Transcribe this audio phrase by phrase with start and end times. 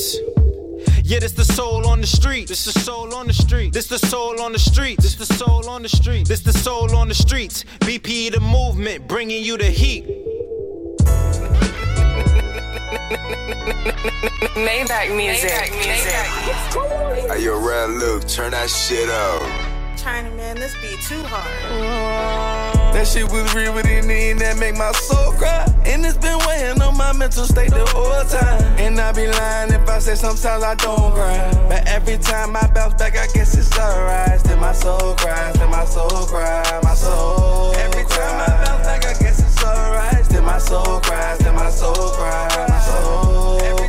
[0.00, 0.18] streets.
[1.04, 2.48] Yeah, this the soul on the street.
[2.48, 3.72] This the soul on the street.
[3.72, 4.98] This the soul on the street.
[5.00, 6.28] This the soul on the street.
[6.28, 7.64] This the soul on the streets.
[7.80, 10.06] BP the movement, bringing you the heat.
[14.56, 15.50] Maybach music.
[15.50, 17.30] Maybach music.
[17.30, 19.69] Hey, yo, Red Luke, turn that shit up.
[20.00, 22.94] China, man, this beat too hard.
[22.94, 25.66] That shit was real within me and that make my soul cry.
[25.84, 28.62] And it's been weighing on my mental state the whole time.
[28.78, 31.52] And I be lying if I say sometimes I don't cry.
[31.68, 34.40] But every time I bounce back, I guess it's alright.
[34.40, 37.74] Still my soul cries, still my soul cries, my soul.
[37.76, 40.24] Every time I bounce back, I guess it's alright.
[40.24, 43.60] Still my soul cries, still my soul cries, my soul.
[43.62, 43.79] Every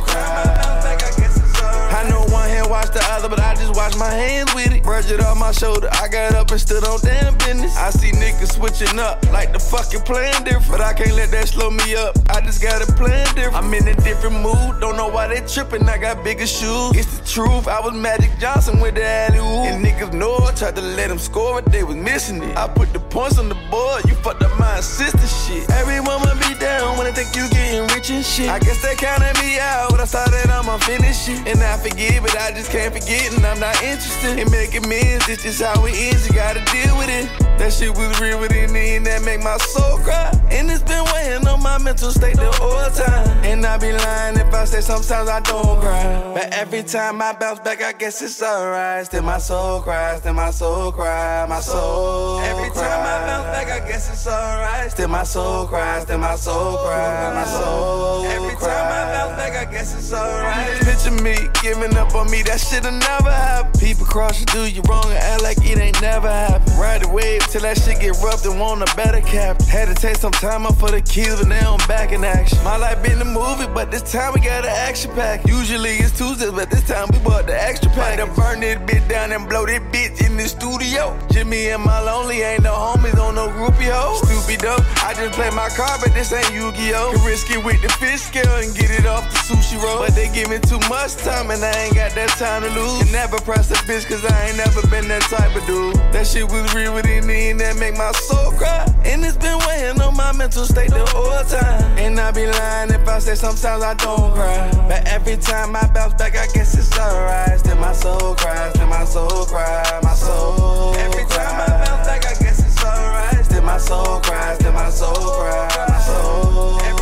[2.72, 4.82] wash the other, but I just wash my hands with it.
[4.82, 5.88] Brush it off my shoulder.
[5.92, 7.76] I got up and stood on damn business.
[7.76, 10.72] I see niggas switching up like the fucking plan different.
[10.72, 12.16] But I can't let that slow me up.
[12.30, 13.56] I just got a plan different.
[13.56, 14.80] I'm in a different mood.
[14.80, 15.86] Don't know why they tripping.
[15.86, 16.96] I got bigger shoes.
[16.96, 17.68] It's the truth.
[17.68, 19.68] I was Magic Johnson with the alley -oop.
[19.68, 22.52] And niggas know I tried to let them score, but they was missing it.
[22.56, 24.00] I put the points on the board.
[24.08, 25.64] You fucked up my sister shit.
[25.82, 28.48] Everyone will be down when they think you getting rich and shit.
[28.56, 29.86] I guess they counted me out.
[29.92, 31.38] But I saw that I'ma finish it.
[31.50, 33.32] And I forget, but I just can't forget.
[33.32, 35.26] And I'm not interested in making amends.
[35.26, 36.26] This is how it is.
[36.26, 37.28] You gotta deal with it.
[37.58, 40.30] That shit was real within me and that make my soul cry.
[40.50, 43.28] And it's been weighing on my mental state the whole time.
[43.44, 46.32] And I be lying if I say sometimes I don't cry.
[46.34, 49.06] But every time I bounce back, I guess it's alright.
[49.06, 52.40] Still my soul cries, still my soul cries, my soul.
[52.40, 54.90] Every time I bounce back, I guess it's alright.
[54.90, 58.24] Still my soul cries, still my soul cries, my soul.
[58.24, 60.80] Every time I bounce back, I guess it's alright.
[60.82, 63.80] Picture me giving up on me, that shit'll never happen.
[63.80, 66.76] People cross you, do you wrong and act like it ain't never happened.
[66.76, 69.62] Ride the wave till that shit get rough and want a better cap.
[69.62, 72.62] Had to take some time off for the kids, but now I'm back in action.
[72.62, 75.46] My life been a movie, but this time we got an action pack.
[75.48, 78.18] Usually it's Tuesdays, but this time we bought the extra pack.
[78.18, 81.16] To burn this bitch down and blow this bitch in the studio.
[81.32, 84.20] Jimmy and my lonely ain't no homies on no groupie hoe.
[84.28, 87.12] Stupid though, I just play my card, but this ain't Yu-Gi-Oh.
[87.16, 90.04] Can risk it with the fish scale and get it off the sushi roll.
[90.04, 92.98] But they give me too much time and I ain't got that time to lose.
[92.98, 95.94] Can never press a bitch cause I ain't never been that type of dude.
[96.12, 98.84] That shit was real within me and that make my soul cry.
[99.04, 101.98] And it's been weighing on my mental state the whole time.
[101.98, 104.70] And I be lying if I say sometimes I don't cry.
[104.88, 107.60] But every time I bounce back, I guess it's alright.
[107.60, 110.94] Still my soul cries, still my soul cries, my soul.
[110.96, 113.44] Every time I bounce back, I guess it's alright.
[113.44, 116.80] Still my soul cries, still my soul cries, my soul.
[116.90, 117.01] Every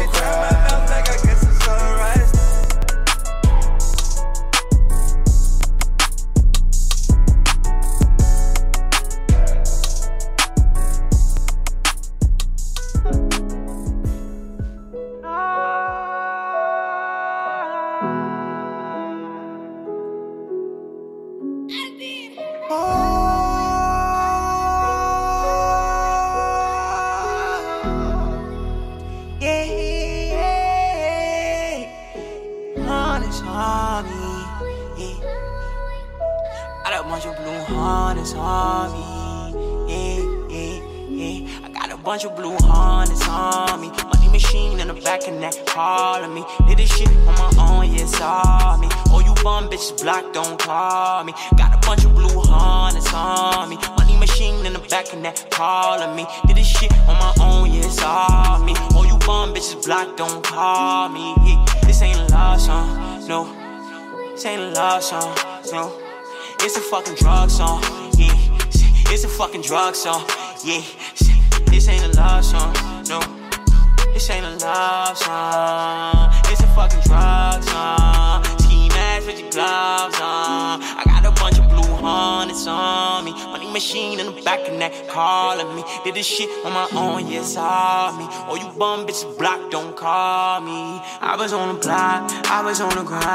[65.00, 65.34] love song,
[65.72, 65.98] no.
[66.60, 67.82] It's a fucking drug song,
[68.18, 68.34] yeah.
[69.08, 70.26] It's a fucking drug song,
[70.62, 70.82] yeah.
[71.66, 72.74] This ain't a love song,
[73.08, 73.20] no.
[74.12, 76.28] This ain't a love song.
[76.50, 78.44] It's a fucking drug song.
[78.58, 80.82] Ski mask with your gloves on.
[80.82, 83.32] I got a bunch of blue hornets on me.
[83.72, 85.84] Machine in the back of that calling me.
[86.04, 88.26] Did this shit on my own, yes, all me.
[88.48, 91.00] Oh, you bum bitches block, don't call me.
[91.20, 93.30] I was on the block, I was on the grind.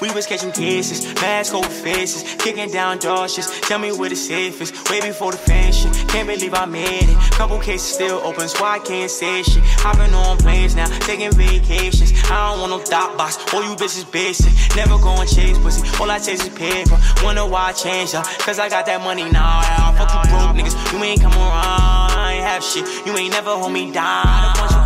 [0.00, 3.36] We was catching cases, mask over faces, kicking down doors.
[3.36, 4.72] Just tell me where the safe is.
[4.88, 7.16] Way before the fashion, can't believe I made it.
[7.32, 9.62] Couple cases still open, so I can't say shit.
[9.84, 12.12] Hopping on planes now, taking vacations.
[12.30, 14.52] I don't want no dot box, all you bitches basic.
[14.74, 16.98] Never going chase pussy, all I chase is paper.
[17.22, 19.60] Wonder why I changed up, cause I got that money now.
[19.60, 22.12] Yeah, fuck you broke niggas, you ain't come around.
[22.16, 24.79] I ain't have shit, you ain't never hold me down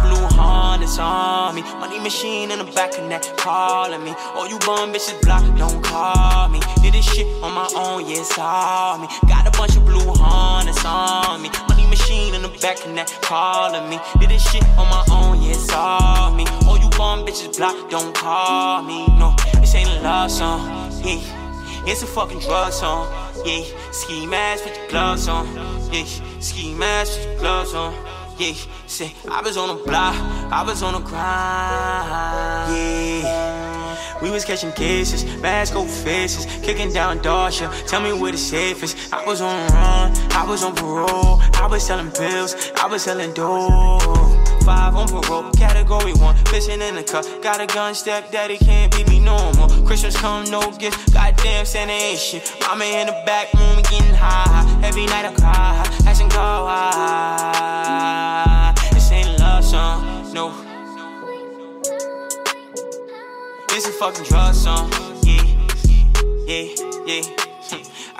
[0.84, 1.62] it's on me.
[1.80, 4.14] Money machine in the back of that calling me.
[4.36, 6.60] Oh, you bum bitches block, don't call me.
[6.82, 9.08] Did this shit on my own, yeah, it's all me.
[9.26, 11.50] Got a bunch of blue harness on me.
[11.68, 13.98] Money machine in the back of that calling me.
[14.20, 16.44] Did this shit on my own, yeah, it's all me.
[16.68, 19.06] Oh, you bum bitches block, don't call me.
[19.18, 20.60] No, this ain't a love song,
[21.02, 21.20] yeah.
[21.86, 23.08] It's a fucking drug song,
[23.44, 23.64] yeah.
[23.90, 25.46] Ski mask with your gloves on,
[25.92, 26.04] yeah.
[26.40, 28.13] Ski mask with your gloves on.
[28.36, 28.52] Yeah,
[28.86, 30.16] say I was on the block,
[30.50, 32.74] I was on the grind.
[32.74, 37.60] Yeah, we was catching cases, mask over faces, kicking down doors.
[37.60, 39.12] Yeah, tell me where the safest.
[39.12, 43.32] I was on run, I was on parole, I was selling pills, I was selling
[43.34, 44.43] dope.
[44.64, 47.26] Five on parole, category one, fishing in the cup.
[47.42, 49.68] Got a gun, step daddy can't beat me no more.
[49.86, 52.50] Christmas come, no gifts, goddamn Santa ain't shit.
[52.62, 54.64] Mama in the back room, getting high.
[54.82, 57.74] Every night I cry, asking God why
[58.90, 60.50] This ain't love song, no.
[63.68, 64.90] This a fucking drug song,
[65.24, 65.44] yeah,
[66.46, 66.74] yeah,
[67.04, 67.22] yeah.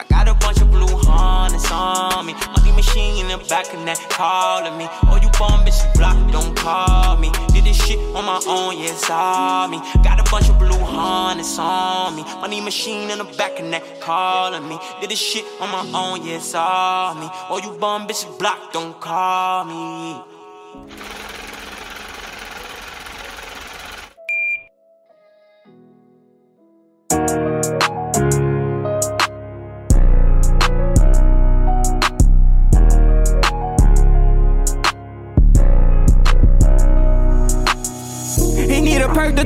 [0.08, 2.34] Got a bunch of blue harness on me.
[2.56, 4.86] Money machine in the back of that calling me.
[5.08, 7.30] Oh, you bum bitches block, don't call me.
[7.52, 9.78] Did this shit on my own, yeah, it's all me.
[10.02, 12.22] Got a bunch of blue harness on me.
[12.40, 14.78] Money machine in the back of that calling me.
[15.00, 17.28] Did this shit on my own, yeah, it's all me.
[17.50, 20.22] Oh, you bum bitches block, don't call me.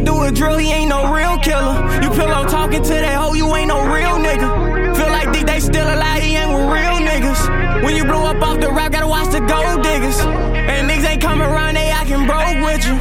[0.04, 1.76] Do a drill, he ain't no real killer.
[2.02, 4.96] You pillow talking to that hoe, you ain't no real nigga.
[4.96, 7.82] Feel like they, they still alive, he ain't with real niggas.
[7.84, 10.18] When you blow up off the rap, gotta watch the gold diggers.
[10.20, 12.96] And niggas ain't coming around, they acting broke with you.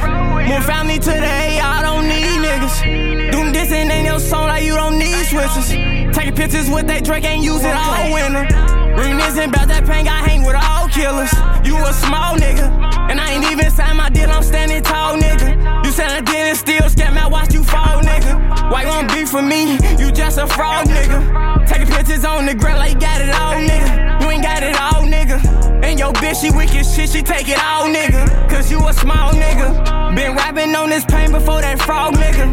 [0.48, 3.18] More family to the A, I don't need niggas.
[3.52, 5.68] This and ain't your song like you don't need switches.
[6.14, 8.46] Taking pictures with that Drake, ain't use it all winter.
[8.94, 11.32] Reminiscing about that pain, I hang with all killers.
[11.64, 12.68] You a small nigga,
[13.10, 15.77] and I ain't even signed my deal, I'm standing tall, nigga.
[15.98, 18.70] Said I didn't steal, scam, I watched you fall, nigga.
[18.70, 19.72] Why you want beef for me?
[19.98, 21.66] You just a fraud, nigga.
[21.66, 24.22] Taking pictures on the grill like you got it all, nigga.
[24.22, 25.42] You ain't got it all, nigga.
[25.82, 28.48] And your bitch, she wicked shit, she take it all, nigga.
[28.48, 30.14] Cause you a small nigga.
[30.14, 32.46] Been rapping on this pain before that frog, nigga.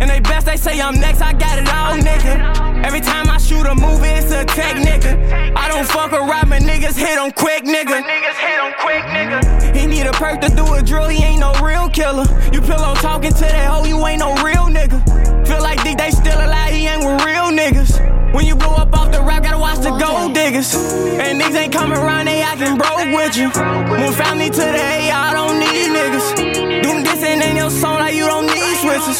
[0.00, 2.71] And they best, they say I'm next, I got it all, nigga.
[2.82, 5.54] Every time I shoot a movie, it's a tech, nigga.
[5.56, 8.02] I don't fuck around, but niggas hit on quick, nigga.
[8.02, 9.76] Niggas hit on quick, nigga.
[9.76, 12.26] He need a perk to do a drill, he ain't no real killer.
[12.52, 14.98] You pillow talking to that hoe, you ain't no real nigga.
[15.46, 18.34] Feel like they, they still alive, he ain't with real niggas.
[18.34, 20.74] When you blow up off the rap, gotta watch the gold diggers.
[20.74, 23.46] And niggas ain't coming around, they acting broke with you.
[23.94, 26.82] Move family to the A, I don't need niggas.
[26.82, 29.18] Doing this and then your song like you don't need switches.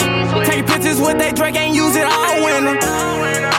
[0.49, 3.52] Take pictures with that Drake, ain't use it all winner.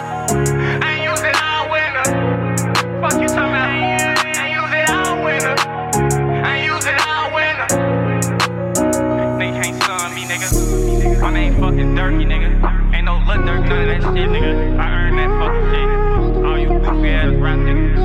[11.24, 12.94] My name fucking Dirty, nigga.
[12.94, 14.78] Ain't no look dirt, none of that shit, nigga.
[14.78, 16.46] I earned that fucking shit.
[16.46, 17.98] All you goofy ass rap niggas.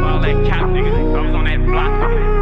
[0.00, 0.92] All that cap, nigga.
[0.94, 2.34] I was on that block, nigga.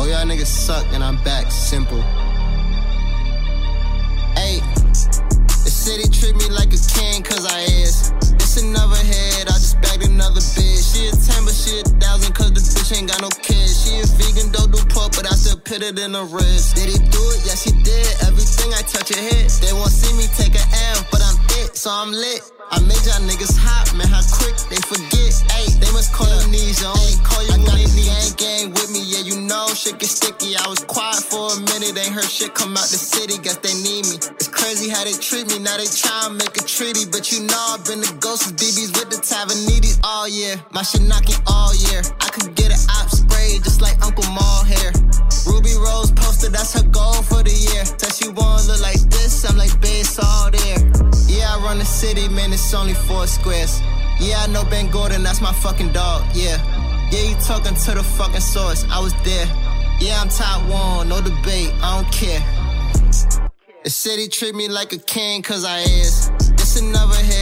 [0.00, 2.02] Oh niggas suck and I'm back, simple.
[5.80, 8.12] The city treat me like a king cause I is.
[8.36, 10.82] It's another head, I just bagged another bitch.
[10.92, 13.80] She a 10, but she a thousand cause the bitch ain't got no kids.
[13.80, 16.76] She a vegan, don't do pork, but I still put it in the wrist.
[16.76, 17.40] Did he do it?
[17.48, 18.12] Yes, he did.
[18.28, 19.48] Everything I touch, it hit.
[19.64, 21.19] They won't see me take an L, but
[21.80, 22.44] so I'm lit.
[22.70, 25.32] I made y'all niggas hot, man, how quick they forget.
[25.56, 26.44] Ayy, they must call yeah.
[26.44, 29.96] amnesia, only call you I got the gang gang with me, yeah, you know shit
[29.96, 30.60] get sticky.
[30.60, 33.72] I was quiet for a minute, ain't heard shit come out the city, guess they
[33.80, 34.20] need me.
[34.36, 37.48] It's crazy how they treat me, now they try and make a treaty, but you
[37.48, 40.60] know I've been the ghost of BBs with the Tavanides all year.
[40.76, 42.04] My shit knocking all year.
[42.20, 44.92] I could get it op spray just like Uncle Maul hair.
[45.48, 46.09] Ruby Rose
[46.48, 47.84] that's her goal for the year.
[47.84, 50.78] Said she wanna look like this, I'm like, it's all there.
[51.28, 53.80] Yeah, I run the city, man, it's only four squares.
[54.18, 56.58] Yeah, I know Ben Gordon, that's my fucking dog, yeah.
[57.10, 59.46] Yeah, you talking to the fucking source, I was there.
[60.00, 62.42] Yeah, I'm top one, no debate, I don't care.
[63.82, 66.30] The city treat me like a king, cause I is.
[66.56, 67.39] This another head,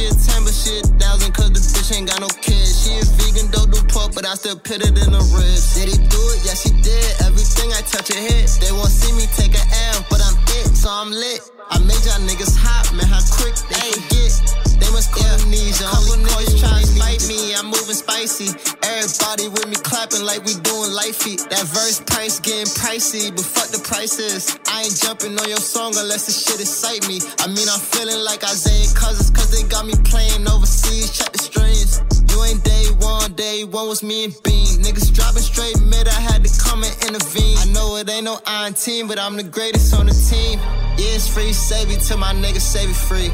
[0.00, 2.72] She a 10, but she a thousand, cause the bitch ain't got no kids.
[2.72, 5.76] She a vegan, don't do pork, but I still put it in the ribs.
[5.76, 6.40] Did he do it?
[6.40, 7.04] Yeah, she did.
[7.20, 8.48] Everything I touch, it hit.
[8.64, 9.60] They won't see me take a
[9.92, 11.44] L, but I'm it, so I'm lit.
[11.68, 14.69] I made y'all niggas hot, man, how quick they forget.
[15.00, 15.96] They must yeah.
[15.96, 18.52] Only niggas trying to fight me, I'm moving spicy.
[18.84, 21.40] Everybody with me clapping like we doing life feet.
[21.48, 24.58] That verse price getting pricey, but fuck the prices.
[24.68, 27.16] I ain't jumping on your song unless this shit excite me.
[27.40, 31.16] I mean, I'm feeling like Isaiah Cousins, cause they got me playing overseas.
[31.16, 32.04] Check the streams.
[32.28, 34.84] You ain't day one, day one was me and Bean.
[34.84, 37.56] Niggas dropping straight mid, I had to come and intervene.
[37.56, 40.60] I know it ain't no iron team, but I'm the greatest on the team.
[41.00, 43.32] Yeah, it's free, save it till my niggas save it free.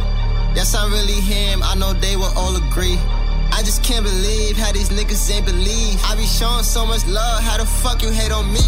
[0.57, 2.97] Yes, I'm really him, I know they will all agree.
[3.53, 6.01] I just can't believe how these niggas ain't believe.
[6.01, 8.65] I be showing so much love, how the fuck you hate on me?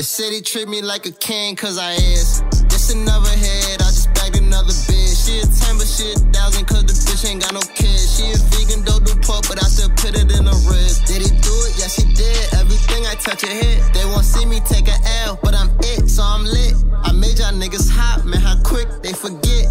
[0.00, 2.40] The city treat me like a king, cause I is.
[2.72, 5.28] This another head, I just bagged another bitch.
[5.28, 8.16] She a 10, but she a thousand, cause the bitch ain't got no kids.
[8.16, 11.04] She a vegan, don't do pork, but I still put it in the ribs.
[11.04, 11.76] Did he do it?
[11.76, 12.42] Yes, he did.
[12.56, 13.84] Everything I touch, it hit.
[13.92, 14.96] They won't see me take a
[15.28, 16.72] L, but I'm it, so I'm lit.
[17.04, 19.68] I made y'all niggas hot, man, how quick they forget.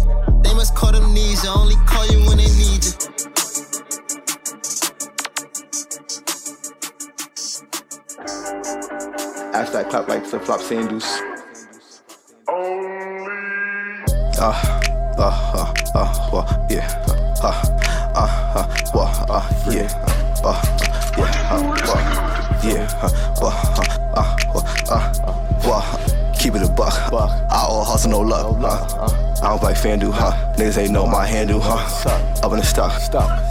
[0.74, 2.92] They must call amnesia, only call you when they need you.
[9.72, 11.04] That clap like flip flop sandals.
[14.38, 14.52] Uh,
[15.18, 17.04] uh, uh, uh, well, yeah.
[17.42, 17.52] Uh,
[18.14, 19.88] uh, uh, well, uh, yeah.
[20.44, 20.62] Uh,
[21.18, 22.00] yeah, uh, well,
[22.62, 23.00] yeah.
[23.02, 25.02] Uh, well, uh, uh, well, uh,
[25.64, 25.84] well,
[26.34, 26.94] keep it a buck.
[27.12, 28.56] I all hustle, no luck.
[28.60, 30.32] Uh, I don't play FanDuel, huh?
[30.56, 31.76] Niggas ain't know my handle, huh?
[32.42, 32.92] Up in the stock.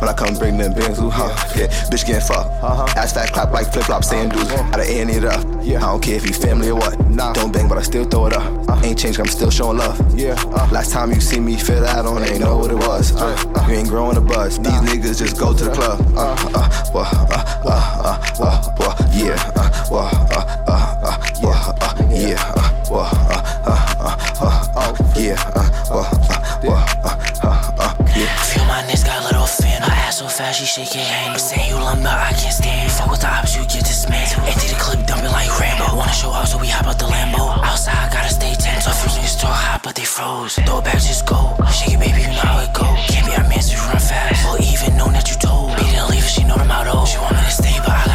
[0.02, 1.30] When I come bring them bands, huh?
[1.56, 2.64] Yeah, bitch getting fucked.
[2.98, 4.52] Ass fat clap like flip flop sandals.
[4.52, 5.46] Gotta end it up.
[5.46, 6.98] I don't care if you family or what.
[7.36, 8.84] Don't bang, but I still throw it up.
[8.84, 9.98] Ain't changed, I'm still showing love.
[10.18, 10.34] Yeah.
[10.72, 13.16] Last time you see me feel that, I don't ain't know what it was.
[13.16, 14.58] Uh, you ain't growing a buzz.
[14.58, 16.02] These niggas just go to the club.
[16.18, 19.52] Uh, uh, well, uh, uh, uh, uh, yeah.
[19.56, 22.54] Uh, well, uh, uh, uh, uh, yeah.
[22.58, 23.93] Uh, well, uh, uh,
[24.76, 25.38] uh, uh, yeah.
[25.56, 28.30] Uh, well, uh, well, uh, uh, uh, yeah.
[28.50, 29.82] Feel my niggas got a little fan.
[29.82, 31.40] Her ass so fast, she shake your hand.
[31.40, 32.92] Saying you lumber, I can't stand.
[32.92, 34.48] Fuck with the ops, you get dismantled.
[34.48, 35.96] Empty the clip, dumping like Rambo.
[35.98, 37.58] Wanna show off, so we hop out the Lambo.
[37.64, 38.88] Outside, gotta stay tense.
[38.88, 40.56] A few niggas talk hot, but they froze.
[40.56, 41.56] Throw it back, just go.
[41.70, 42.86] Shake it, baby, you know how it go.
[43.10, 44.46] Can't be our man, so run fast.
[44.48, 45.76] Or even know that you told.
[45.78, 47.06] Beat didn't leave, she know the motto.
[47.06, 48.13] She want me to stay, but I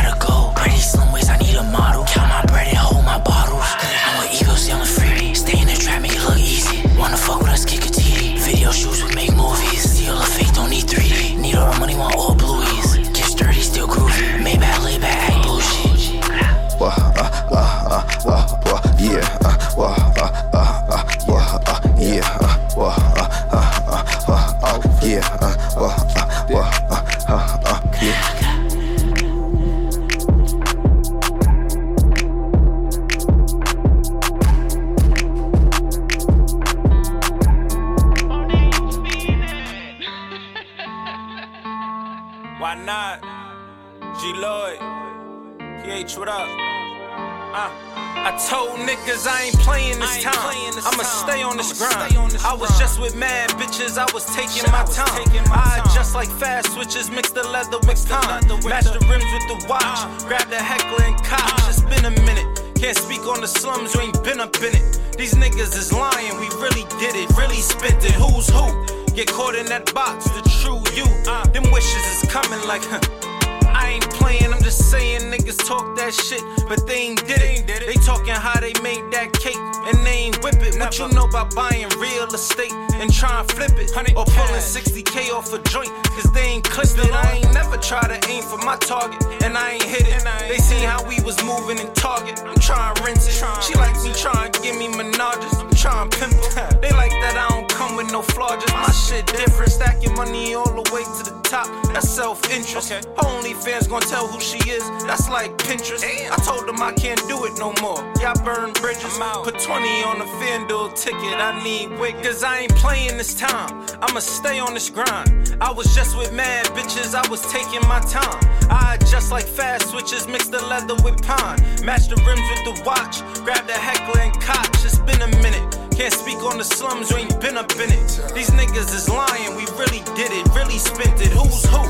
[111.02, 113.87] ticket, I need wig, cause I ain't playing this time.
[114.02, 115.57] I'ma stay on this grind.
[115.61, 118.40] I was just with mad bitches, I was taking my time.
[118.71, 121.59] I adjust like fast switches, mix the leather with pine.
[121.85, 124.85] Match the rims with the watch, grab the Heckler and Koch.
[124.85, 125.67] It's been a minute.
[125.95, 128.09] Can't speak on the slums, you ain't been up in it.
[128.35, 131.31] These niggas is lying, we really did it, really spent it.
[131.31, 131.83] Who's who?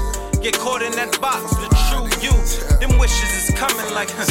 [0.43, 2.35] Get caught in that box, the true you.
[2.81, 4.29] Them wishes is coming like, huh.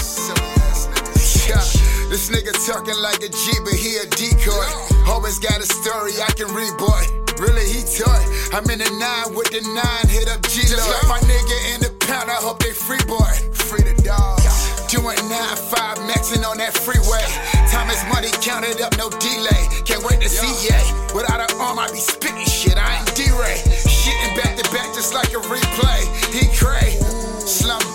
[2.08, 4.68] This nigga talking like a G, but he a decoy.
[5.12, 7.04] Always got a story I can read, boy.
[7.36, 8.24] Really, he toy.
[8.56, 10.64] I'm in the nine with the nine, hit up G.
[10.64, 13.28] Just like my nigga in the pound, I hope they free, boy.
[13.52, 14.40] Free the dog.
[14.88, 17.28] Doing 9-5, maxing on that freeway.
[17.68, 19.68] Time is money, counted up, no delay.
[19.84, 20.80] Can't wait to see ya.
[21.12, 23.60] Without an arm, I be spitting shit, I ain't D-Ray.
[23.84, 26.08] Shitting back to back just like a replay.
[26.32, 26.87] He cray.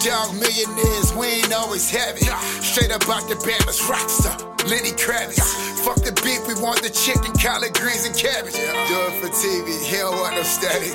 [0.02, 2.26] Slum dog millionaires, we ain't always have it.
[2.62, 4.34] Straight up out the Bama's rockstar,
[4.66, 5.38] Lenny Kravitz.
[5.86, 8.54] Fuck the beef, we want the chicken, collard greens, and cabbage.
[8.54, 10.90] Do it for TV, he don't want no static.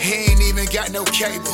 [0.00, 1.48] He ain't even got no cable.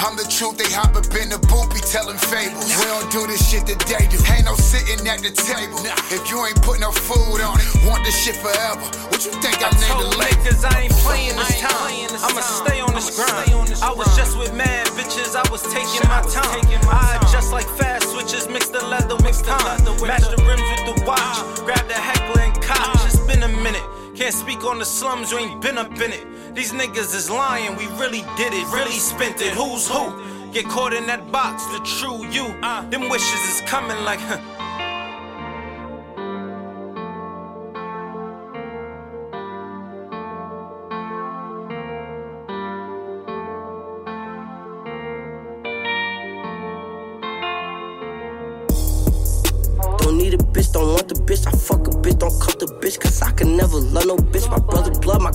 [0.00, 2.68] I'm the truth, they hop up in the booth, be telling fables.
[2.76, 4.20] We don't do this shit that they do.
[4.28, 5.80] Ain't no sitting at the table.
[6.12, 8.84] If you ain't put no food on it, want this shit forever.
[9.08, 10.36] What you think I named the lake?
[10.44, 12.00] Cause I ain't playing this time.
[12.20, 13.48] I'ma stay on this grind.
[13.80, 16.49] I was just with mad bitches, I was taking my time.
[16.52, 19.84] I adjust like fast switches, mix the leather with time.
[20.06, 23.06] Match the rims with the watch, grab the Heckler and Koch.
[23.06, 23.82] It's been a minute.
[24.16, 26.54] Can't speak on the slums, you ain't been up in it.
[26.54, 29.52] These niggas is lying, we really did it, really spent it.
[29.54, 30.52] Who's who?
[30.52, 32.48] Get caught in that box, the true you.
[32.90, 34.40] Them wishes is coming like, huh.
[50.30, 51.46] Need a bitch, don't want the bitch.
[51.46, 53.00] I fuck a bitch, don't cut the bitch.
[53.00, 54.48] Cause I can never love no bitch.
[54.50, 55.32] My brother blood, my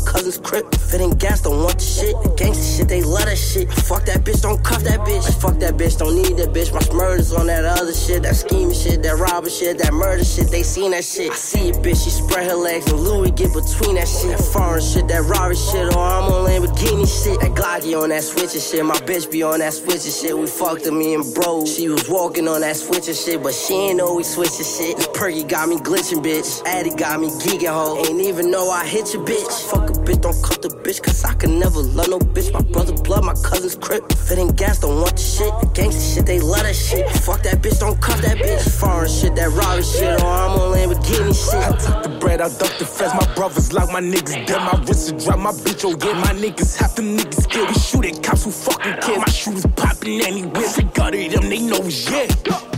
[1.01, 2.15] ain't gas, don't want the shit.
[2.37, 3.71] Gangsta shit, they love that shit.
[3.71, 5.25] Fuck that bitch, don't cuff that bitch.
[5.41, 6.73] Fuck that bitch, don't need that bitch.
[6.73, 8.23] My murders on that other shit.
[8.23, 10.49] That scheming shit, that robber shit, that murder shit.
[10.49, 11.31] They seen that shit.
[11.31, 14.37] I see a bitch, she spread her legs and Louis get between that shit.
[14.37, 17.39] That foreign shit, that Rari shit, or I'm on Lamborghini shit.
[17.41, 18.85] That Glocky on that switcher shit.
[18.85, 20.37] My bitch be on that switcher shit.
[20.37, 21.65] We fucked me and bro.
[21.65, 24.97] She was walking on that switcher shit, but she ain't we switching shit.
[24.97, 26.65] This perky got me glitching, bitch.
[26.65, 27.97] Addy got me geeking, ho.
[28.05, 29.69] Ain't even know I hit your bitch.
[29.69, 32.51] Fuck a bitch, don't cut the bitch, cause I can never love no bitch.
[32.53, 34.03] My brother blood, my cousin's crip.
[34.09, 35.51] If it ain't gas, don't want the shit.
[35.73, 37.09] Gangsta shit, they love that shit.
[37.25, 38.69] Fuck that bitch, don't cut that bitch.
[38.79, 41.63] Foreign shit, that Rari shit, or I'm on Lamborghini shit.
[41.63, 43.13] I took the bread, I ducked the feds.
[43.13, 44.59] My brothers lock my niggas dead.
[44.59, 46.19] My wrist will drop my bitch, oh yeah.
[46.19, 47.69] My niggas, half them niggas scared.
[47.69, 49.19] We shoot at cops who fucking care.
[49.19, 50.69] My shooters popping anywhere.
[50.93, 52.27] Got it, them, they know it's yeah.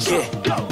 [0.08, 0.23] Yeah,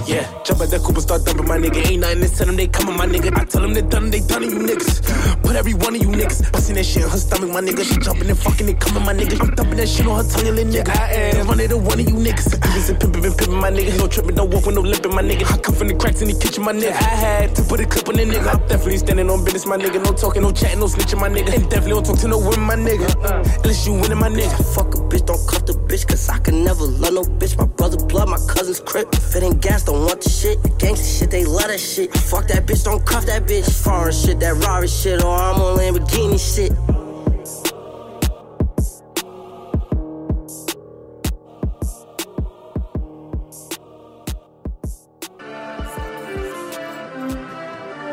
[0.08, 0.43] yeah.
[0.43, 1.86] Jump at the Cooper, start dumping my nigga.
[1.86, 3.36] Ain't nothing to tell them they coming, my nigga.
[3.38, 5.41] I tell them they done, they done, you niggas.
[5.43, 6.55] Put every one of you niggas.
[6.56, 7.84] Busting that shit in her stomach, my nigga.
[7.84, 9.36] She jumping and fucking, they coming, my nigga.
[9.44, 10.88] I'm dumping that shit on her tongue, little nigga.
[10.88, 12.56] I am one of the one of you niggas.
[12.56, 13.98] Niggas and pimpin' and pimpin', my nigga.
[14.00, 15.44] No trippin', walk with no limpin', my nigga.
[15.52, 16.96] I come from the cracks in the kitchen, my nigga.
[16.96, 18.48] I had to put a clip on the nigga.
[18.48, 20.02] I'm definitely standing on business, my nigga.
[20.02, 21.60] No talking, no chatting, no snitching, my nigga.
[21.60, 23.04] And definitely don't talk to no women, my nigga.
[23.04, 23.44] Uh-uh.
[23.60, 24.56] Unless you winning, my nigga.
[24.74, 27.58] Fuck a bitch, don't cuff the bitch, cause I can never love no bitch.
[27.60, 29.12] My brother blood, my cousin's crip.
[29.12, 30.58] If it ain't gas, don't want the shit.
[30.80, 32.15] Gangsta shit, they love that shit.
[32.15, 33.68] Fuck that bitch, don't cuff that bitch.
[33.84, 36.72] Foreign shit, that Rari shit, or I'm on Lamborghini shit.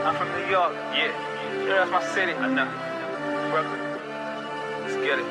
[0.05, 1.13] I'm from New York, yeah.
[1.65, 2.33] Sure, that's my city.
[2.33, 2.69] I know.
[3.51, 3.81] Brooklyn.
[4.81, 5.29] Let's get it.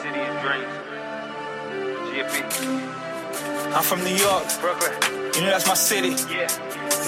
[0.00, 0.74] City of dreams.
[2.08, 2.34] GFB.
[3.74, 4.92] I'm from New York, Brooklyn.
[5.34, 6.10] You know that's my city.
[6.32, 6.46] Yeah.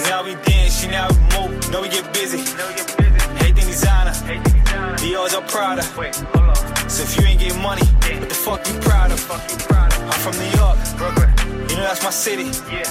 [0.09, 1.71] Now we dance, you now we move.
[1.71, 2.37] Know we get busy.
[2.57, 3.04] Know we get busy.
[3.75, 4.97] Everything designer.
[4.97, 5.83] Dior's are Prada.
[5.97, 6.89] Wait, hold on.
[6.89, 9.19] So if you ain't getting money, what the fuck you proud of?
[9.19, 10.01] Fuck you proud of?
[10.03, 11.29] I'm from New York, Brooklyn.
[11.69, 12.45] You know that's my city.
[12.71, 12.87] Yeah.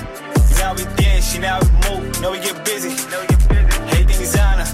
[0.59, 2.21] Now we dance, you now we move.
[2.21, 2.91] Know we get busy.
[3.11, 3.81] Know we get busy.
[3.97, 4.67] Everything designer.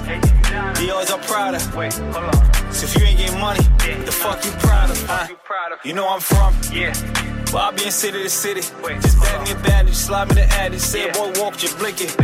[0.75, 1.61] Dior's are Prada.
[1.77, 2.73] Wait, hold on.
[2.73, 5.03] So if you ain't getting money, what the fuck you proud of?
[5.07, 5.29] Huh?
[5.85, 6.55] You know I'm from.
[6.73, 6.93] Yeah.
[7.53, 8.63] Well, I be in city to city.
[8.83, 10.79] Wait, just bag me a bandage, slide me the addy.
[10.79, 12.19] Say, boy, walk, just blink it.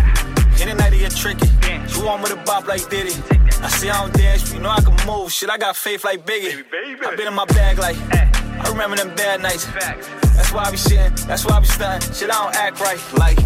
[0.61, 1.49] In the night, it get tricky.
[1.95, 3.13] You want me to bop like Diddy?
[3.63, 5.33] I see I don't dance, but you know I can move.
[5.33, 6.65] Shit, I got faith like Biggie.
[7.07, 7.97] I been in my bag like.
[8.15, 8.27] Eh.
[8.59, 9.67] I remember them bad nights.
[9.67, 12.13] That's why I be shitting, that's why I be stunting.
[12.13, 13.01] Shit, I don't act right.
[13.19, 13.37] Like,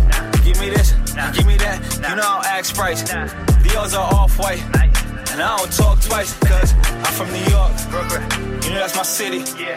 [0.45, 0.93] give me this,
[1.35, 1.79] give me that.
[1.97, 3.03] You know I don't ask price.
[3.63, 4.63] Deals are off white.
[5.33, 7.73] And I don't talk twice, cause I'm from New York.
[7.91, 8.23] Brooklyn.
[8.63, 9.39] You know that's my city.
[9.61, 9.77] Yeah.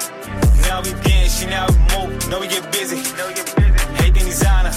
[0.64, 2.98] Now we dance, she now we move, know we get busy.
[3.18, 3.70] Know we get busy.
[3.98, 4.72] Everything designer.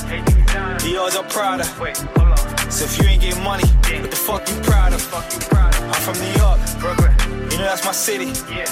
[0.79, 1.65] Dior's are Prada.
[1.81, 2.46] Wait, hold on.
[2.71, 5.01] So if you ain't getting money, what the fuck you proud of?
[5.03, 5.59] You?
[5.59, 6.59] I'm from New York.
[6.81, 7.13] Brooklyn.
[7.51, 8.27] You know that's my city.
[8.53, 8.67] Yeah.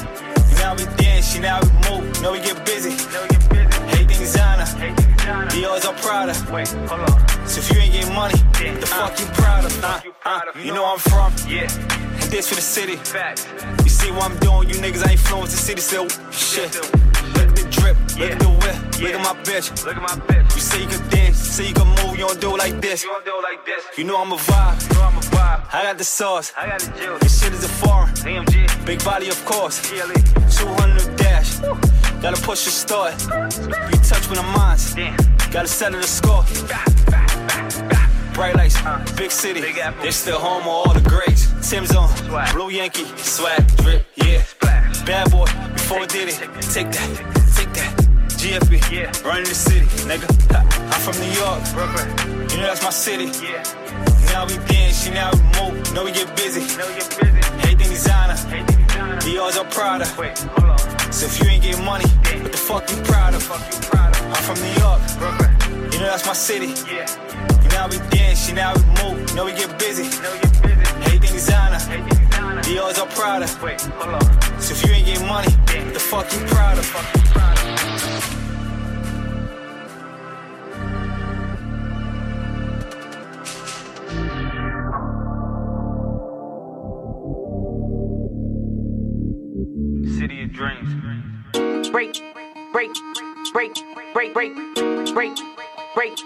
[0.58, 2.92] Now we dance, now we move, now we get busy.
[2.92, 4.66] Everything designer.
[5.50, 6.34] Dior's are Prada.
[6.52, 7.46] Wait, hold on.
[7.46, 9.84] So if you ain't getting money, what the fuck you proud of?
[9.84, 11.32] Uh, you know I'm from.
[11.48, 11.66] Yeah.
[12.30, 12.98] This for the city.
[13.82, 16.08] You see what I'm doing, you niggas ain't flowing the city still.
[16.30, 16.74] Shit.
[17.76, 18.34] Look at drip, look yeah.
[18.34, 19.04] at the whip, yeah.
[19.04, 19.84] look at my bitch.
[19.84, 20.54] Look at my bitch.
[20.54, 23.02] You say you can dance, say you can move, you don't do it like this.
[23.02, 23.84] You don't do it like this.
[23.98, 24.88] You know I'm a vibe.
[24.88, 25.74] You know I'm a vibe.
[25.74, 26.52] I got the sauce.
[26.56, 27.20] I got the juice.
[27.20, 28.12] This shit is a foreign.
[28.14, 28.86] AMG.
[28.86, 29.80] Big body, of course.
[29.88, 30.14] PLE.
[30.50, 31.60] 200 dash.
[31.60, 31.78] Woo.
[32.22, 33.12] Gotta push the start.
[33.22, 34.94] You touch with the minds.
[34.94, 35.16] Damn.
[35.50, 36.44] Gotta settle the score.
[38.34, 39.60] Bright lights, uh, big city.
[39.60, 41.46] Big they still home of all the greats.
[41.70, 42.52] Tim's on, swag.
[42.52, 44.42] Blue Yankee, swag, drip, yeah.
[45.06, 46.40] Bad boy, before we did it.
[46.72, 47.43] Take take that.
[48.44, 49.08] GFB, yeah.
[49.24, 50.28] running the city, nigga.
[50.52, 52.12] I'm from New York, Brooklyn.
[52.52, 53.32] You know that's my city.
[53.40, 53.64] Yeah.
[54.36, 56.60] Now we dance, now we move, know we get busy.
[56.76, 57.40] Know we get busy.
[57.64, 58.36] Everything designer,
[59.24, 60.04] Dior's are Prada.
[60.20, 60.78] Wait, hold on.
[61.10, 62.42] So if you ain't getting money, yeah.
[62.42, 63.42] what the fuck you proud of?
[63.42, 64.22] Fuck you proud of?
[64.28, 65.92] I'm from New York, Brooklyn.
[65.92, 66.76] You know that's my city.
[66.84, 67.08] Yeah.
[67.72, 70.04] Now we dance, now we move, know we get busy.
[70.20, 70.84] Know we get busy.
[71.08, 71.80] Everything designer.
[72.60, 73.48] Dior's are Prada.
[73.64, 74.60] Wait, hold on.
[74.60, 76.84] So if you ain't getting money, what the fuck you proud of?
[76.84, 77.43] Fuck you proud of?
[90.54, 91.90] Dreams.
[91.90, 92.14] Break,
[92.72, 92.94] break,
[93.52, 93.74] break,
[94.14, 94.54] break, break, break,
[95.12, 95.36] break,
[95.94, 96.16] break,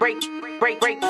[0.00, 0.20] break,
[0.58, 1.00] break, break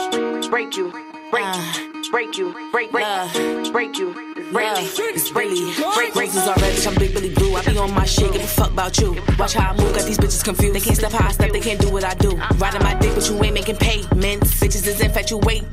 [0.50, 0.92] break you,
[1.30, 4.12] break, you, break you, break, break, break you.
[4.52, 6.76] Really, it's really break races already.
[6.76, 7.54] Bitch, I'm big Billy Blue.
[7.54, 9.16] I be on my shit, give a fuck about you.
[9.38, 10.74] Watch how I move, got these bitches confused.
[10.74, 12.36] They can't step how I step, they can't do what I do.
[12.56, 14.60] Riding my dick, but you ain't making payments.
[14.60, 15.68] Bitches is infatuated.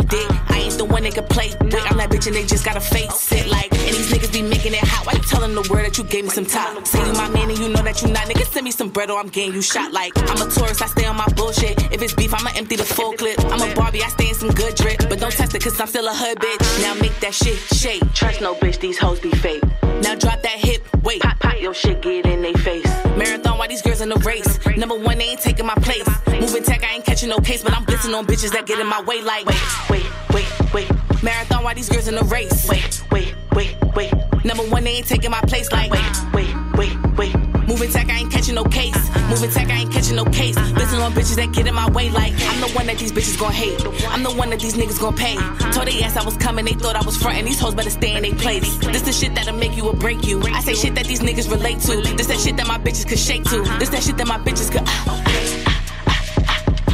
[0.49, 1.75] I ain't the one they can play with.
[1.75, 3.47] I'm that bitch and they just gotta face it.
[3.47, 5.05] Like, and these niggas be making it hot.
[5.05, 6.85] Why you telling the world that you gave me some top?
[6.85, 8.27] Say you my man and you know that you not.
[8.27, 9.91] Niggas send me some bread or I'm getting you shot.
[9.91, 11.81] Like, I'm a tourist, I stay on my bullshit.
[11.93, 13.39] If it's beef, I'ma empty the full clip.
[13.45, 14.99] I'm a Barbie, I stay in some good drip.
[15.09, 16.81] But don't test it, cause I'm still a hood bitch.
[16.81, 18.03] Now make that shit shake.
[18.13, 19.63] Trust no bitch, these hoes be fake.
[20.01, 21.21] Now drop that hip, wait.
[21.21, 22.85] Pop, pop your shit, get in they face.
[23.17, 24.59] Marathon, why these girls in the race?
[24.75, 26.07] Number one, they ain't taking my place.
[26.27, 28.87] Moving tech, I ain't catching no case, but I'm blitzing on bitches that get in
[28.87, 29.21] my way.
[29.21, 30.89] Like, wait, wait, wait, wait.
[31.23, 32.67] Marathon, why these girls in the race?
[32.69, 34.13] Wait, wait, wait, wait.
[34.43, 35.71] Number one, they ain't taking my place.
[35.71, 36.01] Like, wait,
[36.33, 37.35] wait, wait, wait.
[37.67, 38.95] Moving tech, I ain't catching no case.
[39.27, 40.55] Moving tech, I ain't catching no case.
[40.55, 40.75] Uh-huh.
[40.75, 42.11] Listen on bitches that get in my way.
[42.11, 43.83] Like, I'm the one that these bitches gon' hate.
[44.09, 45.35] I'm the one that these niggas gon' pay.
[45.35, 45.71] Uh-huh.
[45.71, 47.45] Told they ass I was coming, they thought I was frontin'.
[47.45, 48.77] These hoes better stay in their place.
[48.77, 50.41] This the shit that'll make you or break you.
[50.43, 52.01] I say shit that these niggas relate to.
[52.15, 53.63] This that shit that my bitches could shake to.
[53.79, 54.85] This that shit that my bitches could.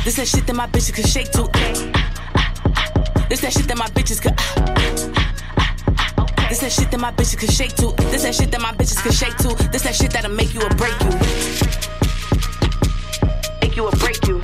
[0.06, 2.11] This that shit that my bitches could shake to.
[3.32, 4.34] This that shit that my bitches could.
[4.38, 4.56] Ah,
[5.58, 7.94] ah, ah, this that shit that my bitches could shake to.
[8.12, 9.56] This that shit that my bitches could shake to.
[9.72, 11.12] This that shit that'll make you or break you.
[13.62, 14.41] Make you or break you.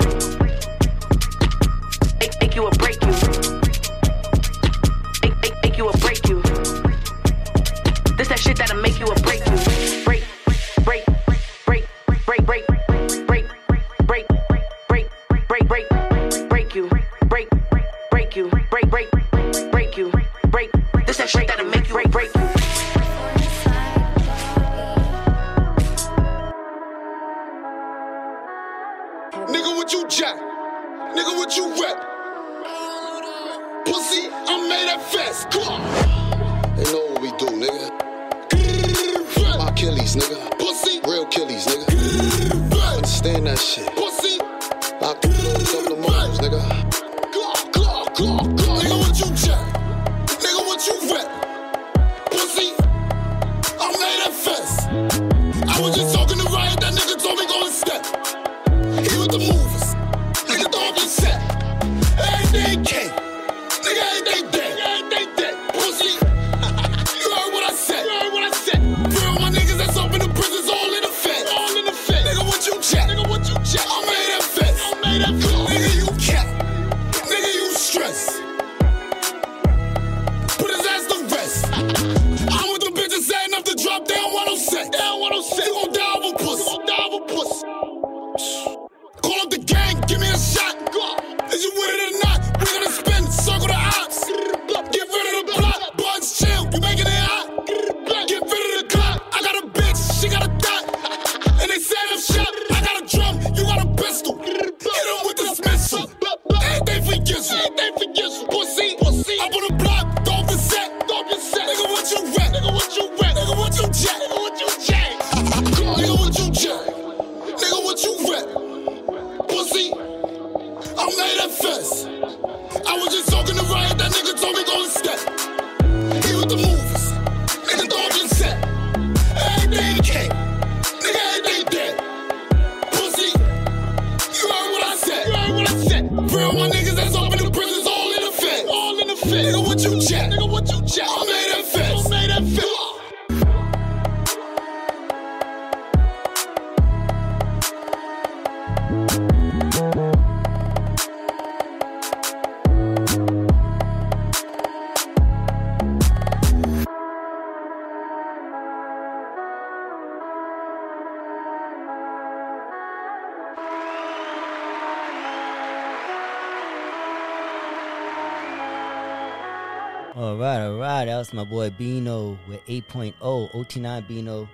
[171.32, 174.48] My boy Bino with 8.0, OT9 Bino,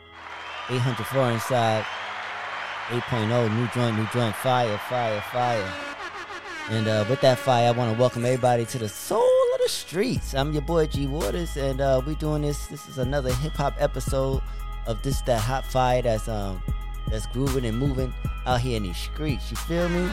[0.71, 1.85] 804 inside,
[2.89, 5.73] 8.0, new joint, new joint, fire, fire, fire.
[6.71, 9.21] And uh, with that fire, I want to welcome everybody to the soul
[9.55, 10.35] of the streets.
[10.35, 12.67] I'm your boy G Waters, and uh, we doing this.
[12.69, 14.41] This is another hip hop episode
[14.87, 16.63] of this that hot fire that's um
[17.11, 18.13] that's grooving and moving
[18.47, 19.51] out here in these streets.
[19.51, 20.09] You feel me?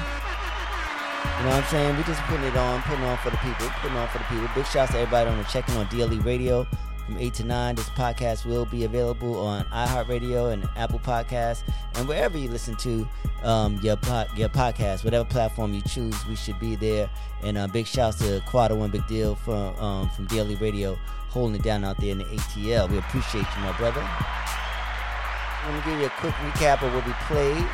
[1.23, 1.97] You know what I'm saying?
[1.97, 4.47] We just putting it on, putting on for the people, putting on for the people.
[4.53, 6.67] Big shouts to everybody on the checking on DLE Radio
[7.05, 7.75] from 8 to 9.
[7.75, 11.63] This podcast will be available on iHeartRadio and Apple Podcasts
[11.95, 13.07] and wherever you listen to
[13.43, 13.97] um, your
[14.35, 17.09] your podcast, whatever platform you choose, we should be there.
[17.43, 20.97] And uh, big shouts to Quado One Big Deal from um, from DLE Radio
[21.29, 22.89] holding it down out there in the ATL.
[22.89, 24.07] We appreciate you, my brother.
[25.65, 27.65] Let me give you a quick recap of what we played.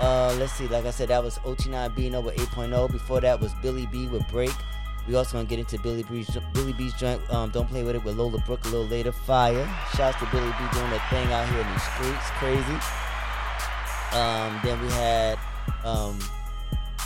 [0.00, 0.68] Uh, let's see.
[0.68, 2.92] Like I said, that was OT9 Bino with 8.0.
[2.92, 4.52] Before that was Billy B with Break.
[5.06, 7.20] We also gonna get into Billy B's Billy B's joint.
[7.30, 9.12] Um, don't play with it with Lola Brooke a little later.
[9.12, 9.64] Fire.
[9.96, 12.30] Shouts to Billy B doing that thing out here in these streets.
[12.38, 12.78] Crazy.
[14.12, 15.38] Um, then we had
[15.84, 16.18] um,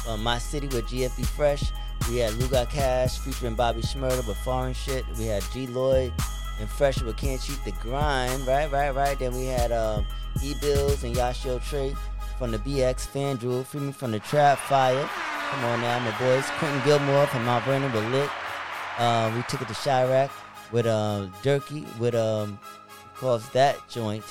[0.09, 1.73] uh, My City with GFB Fresh.
[2.09, 5.05] We had Luga Cash featuring Bobby Shmurda with Foreign Shit.
[5.19, 6.13] We had G Lloyd
[6.59, 8.47] and Fresh with Can't Cheat the Grind.
[8.47, 9.19] Right, right, right.
[9.19, 10.07] Then we had um,
[10.43, 11.95] E Bills and Yashio Trey
[12.41, 13.67] from the BX FanDuel.
[13.67, 15.09] Free me from the Trap Fire.
[15.51, 16.47] Come on now, my boys.
[16.53, 18.31] Quentin Gilmore from Mount Vernon with Lit.
[18.97, 20.31] Uh, we took it to Chiraq
[20.73, 22.59] with um, Durkee with um
[23.15, 24.25] calls that joint.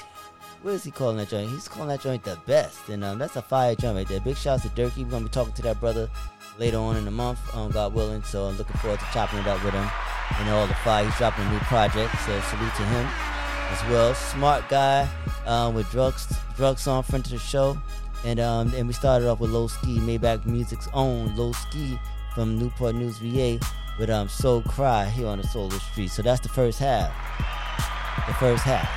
[0.63, 1.51] What is he calling that joint?
[1.51, 4.19] He's calling that joint the best, and um, that's a fire joint right there.
[4.21, 5.03] Big shouts to Durkee.
[5.03, 6.09] We're gonna be talking to that brother
[6.57, 8.23] later on in the month, um, God willing.
[8.23, 9.87] So I'm looking forward to chopping it up with him
[10.39, 11.05] and all the fire.
[11.05, 13.07] He's dropping a new project, so salute to him
[13.69, 14.15] as well.
[14.15, 15.07] Smart guy
[15.45, 17.77] um, with drugs, drugs on front of the show,
[18.23, 21.99] and um, and we started off with Low Ski, Maybach Music's own Low Ski
[22.33, 23.59] from Newport News, VA,
[23.97, 26.09] with um Soul Cry here on the Solar Street.
[26.09, 27.11] So that's the first half.
[28.27, 28.89] The first half.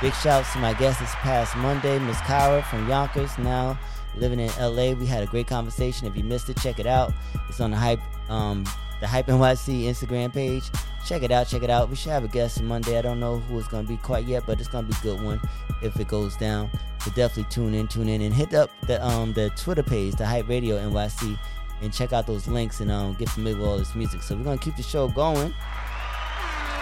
[0.00, 3.78] Big shouts to my guest this past Monday, Miss Kyra from Yonkers, now
[4.16, 4.92] living in LA.
[4.92, 6.06] We had a great conversation.
[6.06, 7.12] If you missed it, check it out.
[7.48, 8.64] It's on the hype um
[9.02, 10.70] the Hype NYC Instagram page.
[11.04, 11.90] Check it out, check it out.
[11.90, 12.96] We should have a guest Monday.
[12.96, 15.20] I don't know who it's gonna be quite yet, but it's gonna be a good
[15.20, 15.40] one
[15.82, 16.70] if it goes down.
[17.00, 20.24] So definitely tune in, tune in, and hit up the um the Twitter page, the
[20.24, 21.36] Hype Radio NYC,
[21.82, 24.22] and check out those links and um get familiar with all this music.
[24.22, 25.52] So we're gonna keep the show going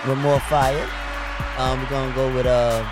[0.06, 0.88] with more fire.
[1.56, 2.86] Um, we're gonna go with uh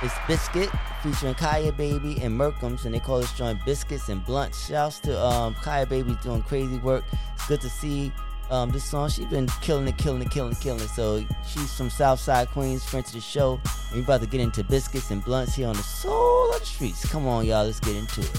[0.00, 0.70] it's Biscuit
[1.02, 4.54] featuring Kaya Baby and Merkums, and they call this joint Biscuits and Blunt.
[4.54, 7.04] Shouts to um, Kaya Baby doing crazy work.
[7.34, 8.12] It's good to see
[8.50, 9.08] um, this song.
[9.08, 10.88] She's been killing it, killing it, killing it, killing it.
[10.88, 13.60] So she's from Southside Queens, friend to the show.
[13.92, 17.10] We about to get into Biscuits and Blunts here on the Soul of the Streets.
[17.10, 18.30] Come on, y'all, let's get into it.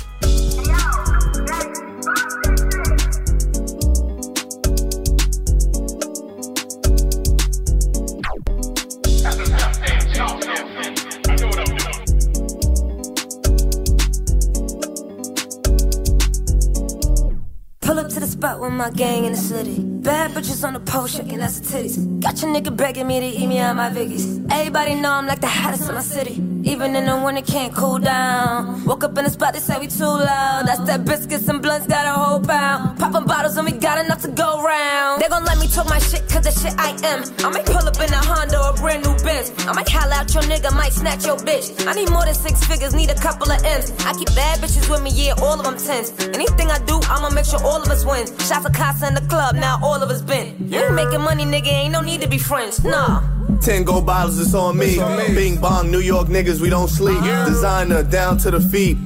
[18.46, 19.80] Spot with my gang in the city.
[19.82, 21.96] Bad bitches on the pole shaking ass titties.
[22.20, 24.28] Got your nigga begging me to eat me out my Vickies.
[24.52, 26.55] Everybody know I'm like the hottest in my city.
[26.66, 28.84] Even in the winter can't cool down.
[28.86, 30.66] Woke up in the spot, they say we too loud.
[30.66, 32.98] That's that biscuits and blunts got a whole pound.
[32.98, 35.22] Popping bottles and we got enough to go round.
[35.22, 37.22] They gon' let me talk my shit cause the shit I am.
[37.46, 39.54] I might pull up in a Honda or brand new Benz.
[39.68, 41.86] I might holla out your nigga, might snatch your bitch.
[41.86, 43.92] I need more than six figures, need a couple of M's.
[44.04, 46.18] I keep bad bitches with me, yeah, all of them tens.
[46.34, 48.26] Anything I do, I'ma make sure all of us win.
[48.40, 50.56] Shots of Casa in the club, now all of us been.
[50.68, 52.84] You ain't making money, nigga, ain't no need to be friends.
[52.84, 53.35] Nah.
[53.62, 54.98] Ten gold bottles, it's on me.
[55.34, 57.20] Bing bong, New York niggas, we don't sleep.
[57.46, 58.98] Designer down to the feet.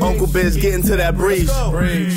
[0.00, 1.50] Uncle Biz getting to that breeze.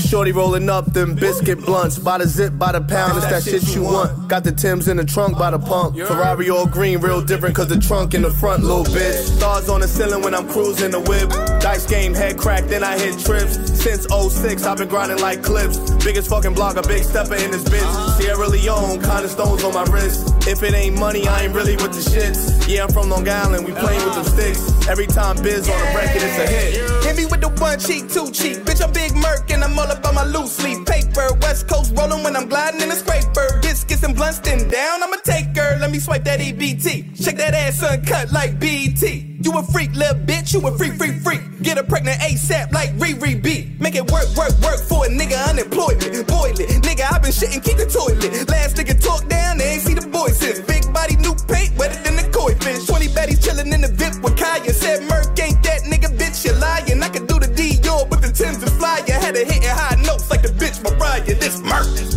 [0.08, 1.98] Shorty rolling up them biscuit blunts.
[1.98, 4.28] By the zip, by the pound, it's that shit you want.
[4.28, 5.98] Got the Tims in the trunk by the pump.
[5.98, 9.38] Ferrari all green, real different cause the trunk in the front, little bitch.
[9.38, 11.30] Stars on the ceiling when I'm cruising the whip.
[11.62, 13.58] Dice game head cracked, then I hit trips.
[13.82, 15.80] Since 06, I've been grinding like clips.
[16.04, 17.82] Biggest fucking block, a big stepper in this bitch.
[17.82, 18.20] Uh-huh.
[18.20, 20.48] Sierra Leone, kinda stones on my wrist.
[20.48, 22.68] If it ain't money, I ain't really with the shits.
[22.68, 24.88] Yeah, I'm from Long Island, we playing with them sticks.
[24.88, 27.04] Every time Biz on the record, it's a hit.
[27.04, 28.58] Hit me with the one cheek, two cheek.
[28.66, 31.34] Bitch, I'm Big Merc and I'm all about my loose leaf paper.
[31.42, 33.60] West Coast rolling when I'm gliding in a scraper.
[33.62, 35.78] Biscuits and blunts then down, I'ma take her.
[35.80, 37.22] Let me swipe that EBT.
[37.24, 39.31] Shake that ass uncut like BT.
[39.44, 41.42] You a freak, little bitch, you a freak, freak, freak.
[41.64, 43.72] Get a pregnant ASAP like Riri B.
[43.80, 46.28] Make it work, work, work for a nigga unemployment.
[46.28, 48.50] Boil it, nigga, i been shitting, keep the toilet.
[48.50, 50.60] Last nigga talk down, they ain't see the boy since.
[50.60, 52.86] Big body, new paint, wetter than the koi fish.
[52.86, 54.74] 20 baddies chillin' in the VIP with Kaya.
[54.74, 57.02] Said Merc ain't that nigga, bitch, you lying.
[57.02, 59.02] I could do the Dior with the and fly.
[59.08, 61.26] You had to hit high notes like the bitch Mariah.
[61.26, 62.11] This Merc.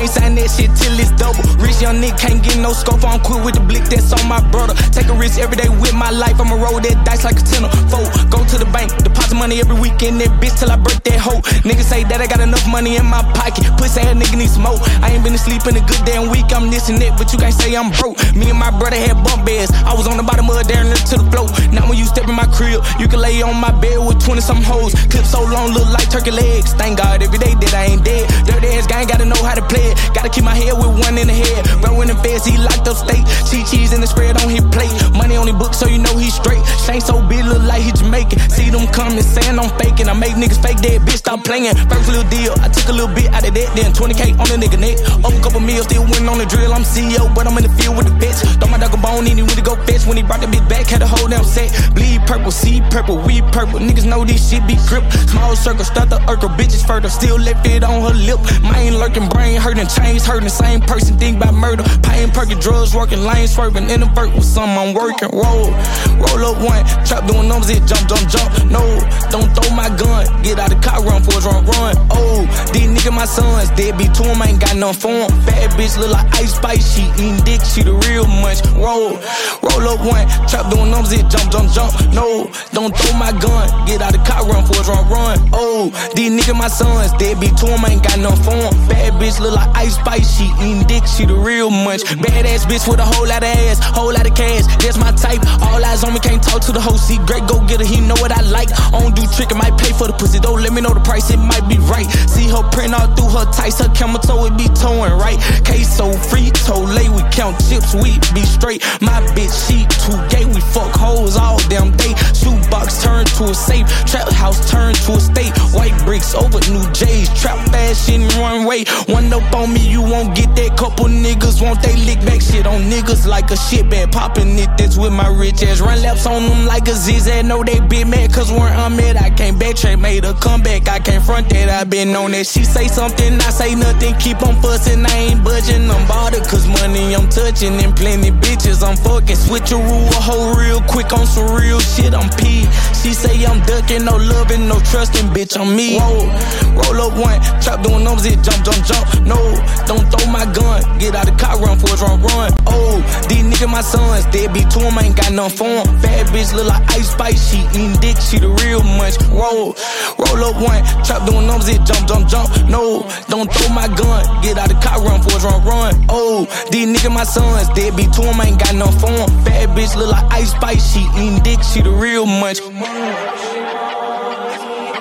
[0.00, 1.44] Can't sign that shit till it's double.
[1.60, 3.04] Rich young nigga can't get no scope.
[3.04, 4.72] I'm quick with the blick that's on my brother.
[4.96, 6.40] Take a risk every day with my life.
[6.40, 7.68] I'ma roll that dice like a tenner.
[7.92, 10.16] Four, go to the bank, deposit money every weekend.
[10.24, 11.44] That bitch till I break that hoe.
[11.68, 13.68] Niggas say that I got enough money in my pocket.
[13.76, 14.80] Pussy ass nigga need smoke.
[15.04, 16.48] I ain't been asleep in a good damn week.
[16.48, 18.16] I'm this and that, but you can't say I'm broke.
[18.32, 19.68] Me and my brother had bump beds.
[19.84, 21.44] I was on the bottom of there and to the floor.
[21.76, 24.40] Now when you step in my crib, you can lay on my bed with 20
[24.40, 24.96] some hoes.
[25.12, 26.72] Clip so long, look like turkey legs.
[26.72, 28.24] Thank God every day that I ain't dead.
[28.48, 31.26] Dirty ass gang, gotta know how to play Gotta keep my head with one in
[31.26, 31.66] the head.
[31.80, 33.24] Bro in the feds, he locked up state.
[33.48, 34.92] Cheese cheese in the spread on his plate.
[35.12, 36.62] Money on his book, so you know he's straight.
[36.86, 38.38] Shane so big, look like he Jamaican.
[38.50, 40.08] See them coming, saying I'm faking.
[40.08, 41.74] I make niggas fake dead, bitch, stop playing.
[41.88, 44.56] First little deal, I took a little bit out of that, then 20k on the
[44.58, 44.96] nigga neck.
[45.24, 46.72] Up a couple meals, still winning on the drill.
[46.72, 48.38] I'm CEO, but I'm in the field with the bitch.
[48.58, 50.06] Throw my dog a bone, need him to go fetch.
[50.06, 51.70] When he brought the bitch back, had a whole damn set.
[51.94, 53.78] Bleed purple, see purple, we purple.
[53.78, 55.04] Niggas know this shit be grip.
[55.30, 57.08] Small circle, start the urkel, bitches further.
[57.08, 58.40] Still left it on her lip.
[58.62, 60.48] Mind lurking, brain hurting, chains hurting.
[60.48, 61.84] Same person, think about murder.
[62.02, 63.88] Pain, perking, drugs working, lane swerving.
[63.88, 65.30] In the vert with some, I'm working.
[65.32, 65.70] Roll,
[66.18, 66.84] roll up one.
[67.06, 68.50] Trap doing numbers, it jump, jump, jump.
[68.70, 68.82] No,
[69.30, 70.26] don't throw my gun.
[70.42, 71.94] Get out the car, run for a run, run.
[72.10, 73.70] Oh, these niggas my sons.
[73.70, 75.30] Deadbeat to 'em, I ain't got none for 'em.
[75.46, 76.94] Bad bitch look like ice spice.
[76.94, 78.60] She eating dick, she the real munch.
[78.74, 79.18] Roll,
[79.62, 80.26] roll up one.
[80.48, 81.92] Trap doing numbers, it jump, jump, jump.
[82.12, 83.68] No, don't throw my gun.
[83.86, 85.50] Get out the car, run for a run, run.
[85.52, 87.12] Oh, these niggas my sons.
[87.18, 88.72] Deadbeat to 'em, I ain't got none for 'em.
[88.88, 90.28] Bad bitch look like ice spice.
[90.36, 92.02] She eating dick, she the real munch.
[92.02, 94.64] Badass bitch with a whole lot of ass, whole lot of cash.
[94.82, 95.40] That's my type.
[95.62, 97.08] All eyes on me, can't talk to the host.
[97.08, 98.70] See, great go get her, he know what I like.
[98.72, 100.38] I don't do trick, I might pay for the pussy.
[100.40, 102.08] Don't let me know the price, it might be right.
[102.28, 105.38] See her print all through her tights, her camel toe it be towing right.
[105.64, 108.82] Queso free, toe lay, we count chips, we be straight.
[109.00, 112.14] My bitch, she too gay, we fuck hoes all damn day.
[112.36, 115.52] Shoebox turn to a safe, trap house turn to a state.
[115.72, 118.84] White bricks over new J's, trap fashion runway.
[119.06, 120.76] One up on me, you won't get that.
[120.76, 124.12] Couple niggas want they lick back shit on niggas like a shit band.
[124.12, 125.80] Popping it, that's with my rich ass.
[125.80, 127.44] Run laps on them like a zigzag.
[127.44, 129.16] Know they big mad, cause we're unmet.
[129.16, 130.88] I can't backtrack, made a comeback.
[130.88, 131.68] I can't front that.
[131.68, 132.46] I been on that.
[132.46, 134.14] She say something, I say nothing.
[134.16, 135.90] Keep on fussing, I ain't budging.
[135.90, 137.74] I'm bothered, cause money I'm touching.
[137.74, 139.36] And plenty bitches I'm fucking.
[139.36, 142.14] Switch a rule, a hoe real quick on some real shit.
[142.14, 142.66] I'm P.
[143.00, 145.58] She say I'm ducking, no loving, no trusting, bitch.
[145.58, 145.98] I'm me.
[145.98, 146.28] Whoa,
[146.76, 149.26] roll up one, trap doing numbers, it jump, jump, jump.
[149.26, 149.39] No,
[149.86, 150.82] don't throw my gun.
[150.98, 152.52] Get out the car, run for a run, run.
[152.66, 155.86] Oh, these niggas my sons, They be deadbeat to 'em, ain't got none for 'em.
[156.00, 159.16] Bad bitch look like ice spice, she eating dick, she the real munch.
[159.30, 159.76] Roll,
[160.18, 162.48] roll up one, trap doing numbers, it jump, jump, jump.
[162.68, 164.22] No, don't throw my gun.
[164.42, 166.06] Get out the car, run for a run, run.
[166.08, 169.30] Oh, these niggas my sons, They be deadbeat to 'em, ain't got none for 'em.
[169.44, 172.60] Bad bitch look like ice spice, she eating dick, she the real munch.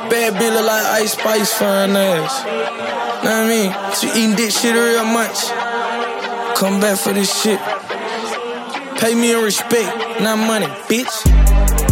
[0.10, 2.44] Bad bitch look like ice spice, fine ass.
[3.24, 3.94] Know what I mean?
[3.94, 5.38] She eating dick shit real much.
[6.58, 7.60] Come back for this shit.
[9.00, 11.89] Pay me in respect, not money, bitch.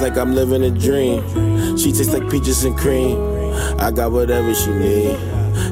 [0.00, 1.76] It's like I'm living a dream.
[1.76, 3.18] She tastes like peaches and cream.
[3.78, 5.14] I got whatever she need.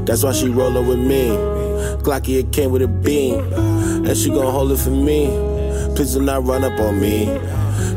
[0.05, 1.29] That's why she rollin' with me.
[2.05, 3.41] Glocky, it came with a beam.
[4.05, 5.29] And she gon' hold it for me.
[5.97, 7.25] Please do not run up on me.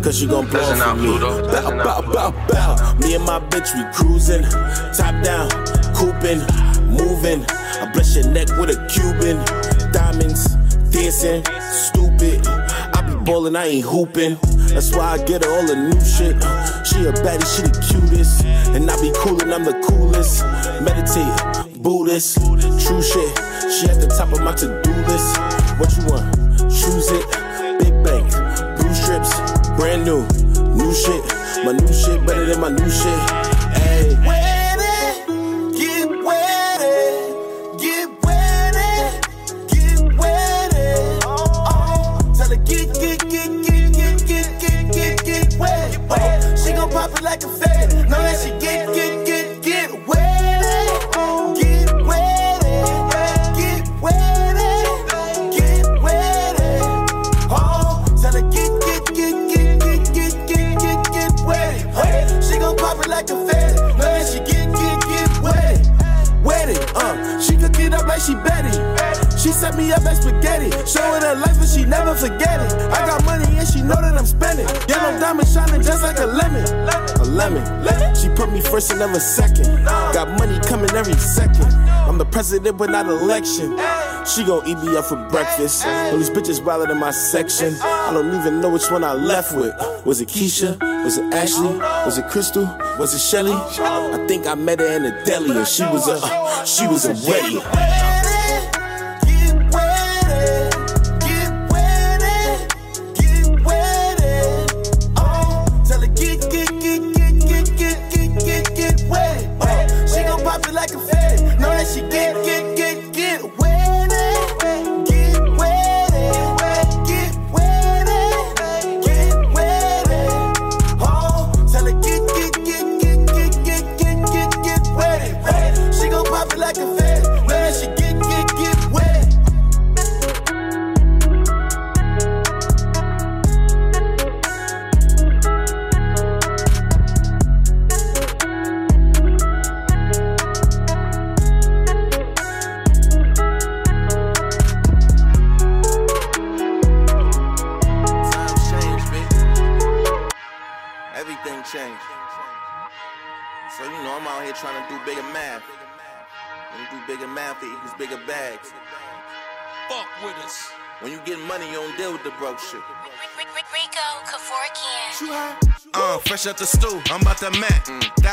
[0.01, 1.19] Cause she gon' blow for me.
[1.19, 2.93] Bow, bow, bow, bow.
[2.99, 4.43] Me and my bitch, we cruising.
[4.95, 5.49] Top down,
[5.93, 6.39] cooping,
[6.87, 7.43] moving.
[7.45, 9.35] I bless your neck with a Cuban.
[9.91, 10.45] Diamonds,
[10.91, 12.47] dancing, stupid.
[12.47, 14.37] I be ballin', I ain't hooping.
[14.73, 16.35] That's why I get her all the new shit.
[16.87, 18.45] She a baddie, she the cutest.
[18.75, 20.43] And I be coolin', I'm the coolest.
[20.81, 22.37] Meditate, Buddhist,
[22.85, 23.31] true shit.
[23.69, 25.37] She at the top of my to do list.
[25.79, 26.27] What you want?
[26.71, 27.25] Choose it.
[27.79, 28.31] Big bank,
[28.79, 29.35] blue strips,
[29.75, 30.23] brand new,
[30.73, 31.23] new shit.
[31.65, 33.19] My new shit better than my new shit.
[33.75, 34.40] Hey.
[70.03, 72.73] Like spaghetti, showing her life and she never forget it.
[72.91, 74.67] I got money and she know that I'm spending.
[74.87, 76.65] Yellow diamond shining just like a lemon.
[77.19, 77.63] A lemon.
[78.15, 79.65] She put me first and never second.
[79.85, 81.71] Got money coming every second.
[82.07, 83.77] I'm the president but not election.
[84.25, 85.85] She gon' eat me up for breakfast.
[85.85, 87.75] All these bitches wilder in my section.
[87.81, 89.73] I don't even know which one I left with.
[90.05, 90.79] Was it Keisha?
[91.03, 91.77] Was it Ashley?
[92.05, 92.65] Was it Crystal?
[92.99, 93.53] Was it Shelly?
[93.53, 97.13] I think I met her in a deli and she was a she was a
[97.29, 98.10] wedding.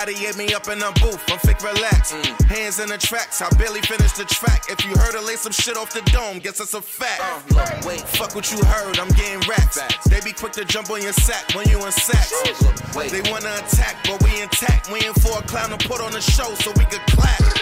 [0.06, 2.12] Hit me up in the booth, I'm fake relax.
[2.46, 4.62] Hands in the tracks, I barely finished the track.
[4.70, 7.50] If you heard her lay some shit off the dome, guess that's a fact.
[7.50, 9.80] Look, wait, fuck what you heard, I'm getting racks.
[10.08, 12.30] They be quick to jump on your sack when you in sacks.
[12.94, 14.90] They wanna attack, but we intact.
[14.92, 17.57] We in for a clown to put on the show so we could clap.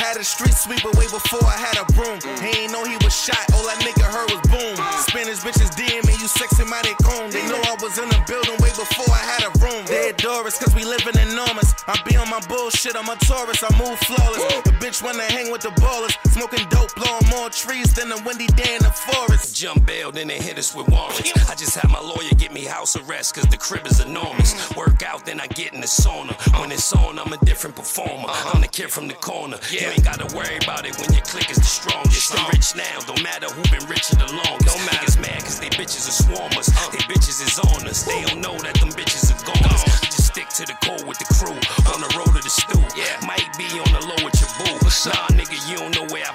[0.00, 2.16] Had a street sweeper way before I had a broom.
[2.40, 4.72] He ain't know he was shot, all that nigga heard was boom.
[5.04, 7.28] Spanish bitches DM me, you sexy mighty coon.
[7.28, 9.84] They know I was in the building way before I had a room.
[9.84, 11.76] They adore us cause we living enormous.
[11.86, 14.40] I be on my bullshit, I'm a tourist, I move flawless.
[14.64, 16.16] The bitch wanna hang with the ballers.
[16.32, 19.54] Smoking dope, blowing more trees than a windy day in the forest.
[19.54, 21.28] Jump bail, then they hit us with warrants.
[21.44, 24.56] I just had my lawyer get me house arrest, cause the crib is enormous.
[24.74, 26.32] Work out, then I get in the sauna.
[26.58, 28.32] When it's on, I'm a different performer.
[28.48, 29.58] I'm the kid from the corner.
[29.70, 32.32] You ain't gotta worry about it when your clique is the strongest.
[32.32, 34.70] I'm um, rich now, don't matter who been richer the longest.
[34.70, 35.06] Don't matter.
[35.06, 36.70] Niggas mad cause they bitches are swarmers.
[36.70, 36.90] Uh.
[36.94, 38.04] They bitches is on us.
[38.04, 39.82] They don't know that them bitches are goners.
[40.06, 41.58] Just stick to the core with the crew.
[41.90, 42.80] On the road to the stew.
[42.94, 43.18] Yeah.
[43.26, 44.78] Might be on the low with your boo.
[45.10, 46.34] Nah, nigga, you don't know where I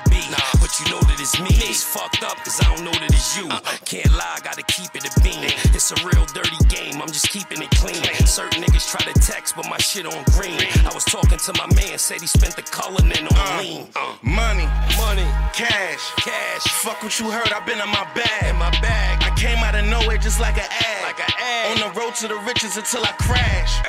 [1.26, 1.50] it's me.
[1.66, 3.50] It's fucked up cause I don't know that it's you.
[3.50, 3.78] Uh-uh.
[3.86, 5.50] Can't lie, gotta keep it a beam.
[5.74, 7.98] It's a real dirty game, I'm just keeping it clean.
[8.30, 10.62] Certain niggas try to text, but my shit on green.
[10.86, 13.90] I was talking to my man, said he spent the color in on uh, lean.
[13.96, 14.70] Uh, money,
[15.02, 15.26] money,
[15.58, 16.64] cash, cash.
[16.86, 18.46] Fuck what you heard, I've been in my bag.
[18.46, 19.24] In my bag.
[19.26, 21.04] I came out of nowhere just like an ad.
[21.10, 21.66] Like an ad.
[21.74, 23.82] On the road to the riches until I crash.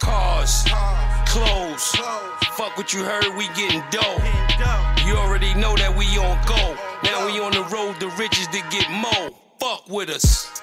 [0.00, 0.64] Cars,
[1.30, 1.94] clothes.
[2.58, 4.18] Fuck what you heard, we getting dough.
[5.06, 6.76] You already know that we on go.
[7.04, 9.30] Now we on the road to riches to get more.
[9.60, 10.60] Fuck with us.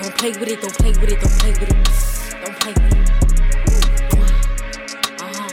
[0.00, 1.68] Don't play with it, don't play with it, don't play with it.
[2.40, 3.10] Don't play with it.
[5.20, 5.50] Uh-huh.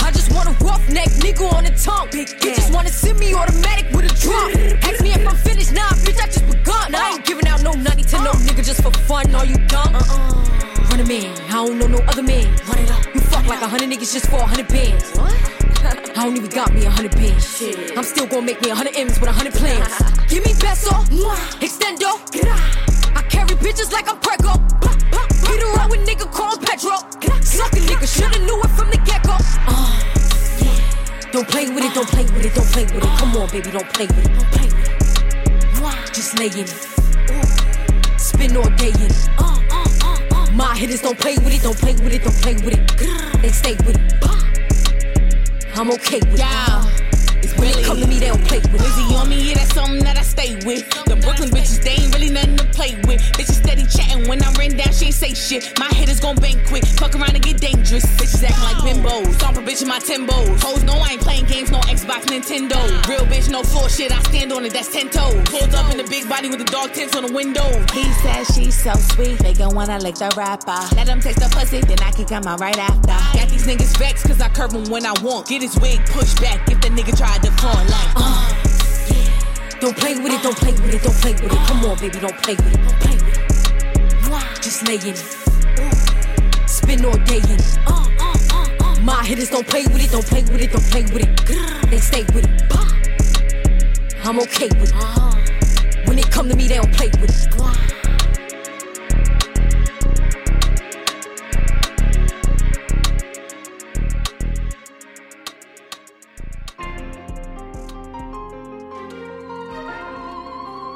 [0.06, 2.08] I just want a roughneck nigga on the tongue.
[2.12, 4.52] Big you just wanna send me automatic with a drum.
[4.82, 6.94] Ask me if I'm finished, nah, bitch, I just begun.
[6.94, 9.34] I ain't giving out no nutty to no nigga just for fun.
[9.34, 9.96] Are you dumb?
[9.96, 10.90] Uh-uh.
[10.90, 12.46] Run a man, I don't know no other man.
[12.68, 13.04] Run it up.
[13.14, 15.18] You fuck like a hundred niggas just for a hundred bands.
[15.18, 15.53] I
[16.30, 17.62] don't got me a hundred bands.
[17.96, 19.88] I'm still gonna make me a hundred M's with a hundred plans.
[20.28, 20.90] Give me peso,
[21.60, 22.16] extendo.
[23.14, 24.56] I carry bitches like I'm Prego.
[25.44, 26.96] Beat around with nigga called Petro.
[27.42, 29.36] Suck a nigga, shoulda knew it from the get go.
[29.68, 30.00] Uh,
[31.30, 33.18] Don't play with it, don't play with it, don't play with it.
[33.18, 34.32] Come on, baby, don't play with it.
[34.32, 36.14] Don't play with it.
[36.14, 38.18] Just lay in it.
[38.18, 39.28] Spin all day in it.
[40.54, 43.42] My hitters don't play with it, don't play with it, don't play with it.
[43.42, 44.23] They stay with it.
[45.84, 46.93] I'm okay with it.
[47.94, 48.80] Come to me, they don't play with it.
[48.80, 50.82] Wizzy on me, yeah, that's something that I stay with.
[51.06, 53.22] The Brooklyn bitches, they ain't really nothing to play with.
[53.38, 55.78] Bitches steady chatting when I ran down, she ain't say shit.
[55.78, 58.02] My hitters gon' bang quick, fuck around and get dangerous.
[58.18, 60.60] Bitches acting like bimbos, stomp a bitch in my timbos.
[60.60, 62.82] Hoes know I ain't playing games, no Xbox, Nintendo.
[63.06, 65.46] Real bitch, no floor shit, I stand on it, that's 10 toes.
[65.46, 67.70] Pulled up in the big body with the dog tents on the window.
[67.94, 70.82] He says she's so sweet, they gon' wanna lick the rapper.
[70.96, 73.38] Let him taste the pussy, then I can come out right after.
[73.38, 75.46] Got these niggas vexed cause I curve him when I want.
[75.46, 78.12] Get his wig pushed back if the nigga tried to front like.
[78.16, 79.80] Uh.
[79.80, 81.58] Don't play with it, don't play with it, don't play with it.
[81.68, 82.80] Come on, baby, don't play with it.
[82.82, 84.62] Don't play with it.
[84.62, 86.68] Just lay in it.
[86.68, 87.78] Spin all day in it.
[87.86, 91.02] Uh, uh, uh, My hitters don't play with it, don't play with it, don't play
[91.02, 91.90] with it.
[91.90, 92.62] They stay with it.
[94.24, 94.94] I'm okay with it.
[94.94, 96.04] Uh-huh.
[96.06, 98.03] When they come to me, they don't play with it.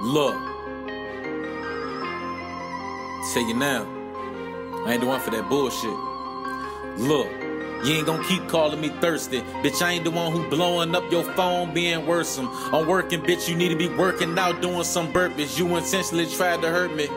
[0.09, 0.37] Look.
[3.35, 3.85] Tell you now.
[4.87, 5.93] I ain't the one for that bullshit.
[6.99, 7.29] Look.
[7.85, 9.43] You ain't gonna keep calling me thirsty.
[9.63, 12.49] Bitch, I ain't the one who blowing up your phone being worrisome.
[12.73, 15.59] I'm working, bitch, you need to be working out doing some burpees.
[15.59, 17.09] You intentionally tried to hurt me.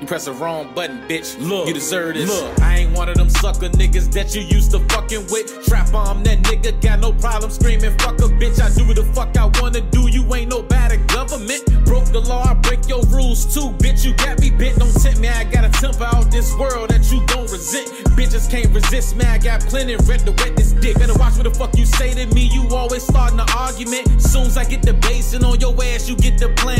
[0.00, 1.36] You press the wrong button, bitch.
[1.40, 2.28] Look, you deserve this.
[2.28, 5.66] Look, I ain't one of them sucker niggas that you used to fucking with.
[5.66, 8.60] Trap on that nigga, got no problem screaming, fuck a bitch.
[8.60, 10.08] I do what the fuck I wanna do.
[10.08, 11.64] You ain't no bad at government.
[11.84, 14.04] Broke the law, I break your rules too, bitch.
[14.04, 15.28] You got me bent, don't tempt me.
[15.28, 17.88] I got a temper out this world that you don't resent.
[18.14, 19.24] Bitches can't resist me.
[19.24, 20.96] I got plenty red to wet this dick.
[20.98, 22.48] Better watch what the fuck you say to me.
[22.52, 24.22] You always starting an argument.
[24.22, 26.77] Soon as I get the basing on your ass, you get the plan.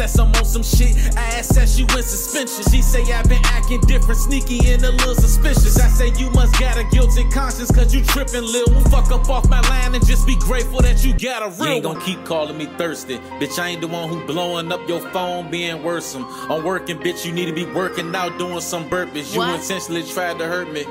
[0.00, 0.96] Victim I'm on some shit.
[1.16, 2.64] I assess you in suspension.
[2.72, 5.78] She say i been acting different, sneaky and a little suspicious.
[5.78, 8.80] I say you must got a guilty conscience, cause you tripping, lil.
[8.88, 11.74] Fuck up off my line and just be grateful that you got a real You
[11.74, 13.18] ain't gonna keep calling me thirsty.
[13.38, 16.24] Bitch, I ain't the one who blowing up your phone being worrisome.
[16.50, 19.34] I'm working, bitch, you need to be working out doing some burpees.
[19.34, 19.60] You What?
[19.60, 20.84] intentionally tried to hurt me.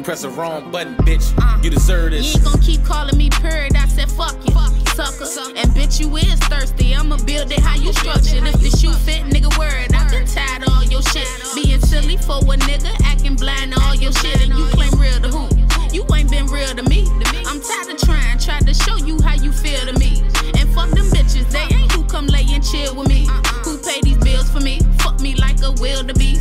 [0.00, 1.28] You press the wrong button, bitch.
[1.62, 2.24] You deserve this.
[2.24, 3.76] You ain't gon' keep calling me purred.
[3.76, 4.56] I said fuck you,
[4.96, 5.28] sucker.
[5.54, 6.94] And bitch, you is thirsty.
[6.94, 8.48] I'ma build it how you structured.
[8.48, 9.92] If the shoe fit, nigga, word.
[9.92, 11.28] I been tired of all your shit.
[11.54, 14.40] Being silly for a nigga, acting blind to all your shit.
[14.40, 15.44] And you claim real to who?
[15.92, 17.04] You ain't been real to me.
[17.44, 20.24] I'm tired of trying, tried to show you how you feel to me.
[20.56, 23.28] And fuck them bitches, they ain't who come lay and chill with me.
[23.68, 24.80] Who pay these bills for me?
[25.04, 26.40] Fuck me like a wildebeest.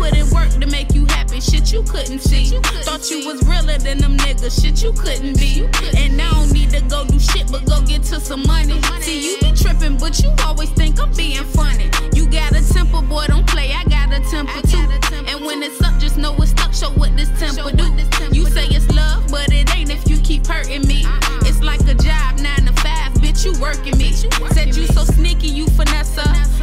[0.00, 2.46] Put in work to make you happy, shit you couldn't see.
[2.86, 5.68] Thought you was realer than them niggas, shit you couldn't be.
[5.96, 8.80] And I don't need to go do shit, but go get to some money.
[9.00, 11.90] See, you be tripping, but you always think I'm being funny.
[12.14, 14.86] You got a temper, boy, don't play, I got a temper too.
[15.28, 17.86] And when it's up, just know it's stuck, show what this temper do.
[18.32, 21.04] You say it's love, but it ain't if you keep hurting me.
[21.44, 22.59] It's like a job, five,
[23.40, 24.12] bitch, you working me.
[24.52, 26.16] Said you so sneaky, you finesse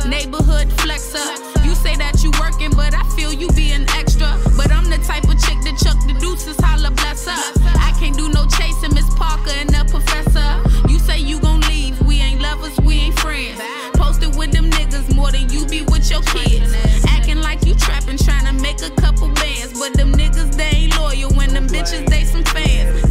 [0.05, 1.25] neighborhood flexer.
[1.65, 4.38] You say that you working, but I feel you being extra.
[4.55, 7.53] But I'm the type of chick that chuck the deuces, holla bless her.
[7.80, 10.47] I can't do no chasing, Miss Parker and the professor.
[10.89, 13.59] You say you gon' leave, we ain't lovers, we ain't friends.
[13.93, 16.73] Posted with them niggas more than you be with your kids.
[17.07, 19.78] Acting like you trapping, trying to make a couple bands.
[19.80, 23.07] But them niggas, they ain't loyal when them bitches, they some fans.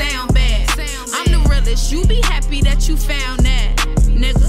[0.00, 0.68] Sound bad.
[1.14, 3.76] I'm the realest, you be happy that you found that,
[4.22, 4.48] nigga.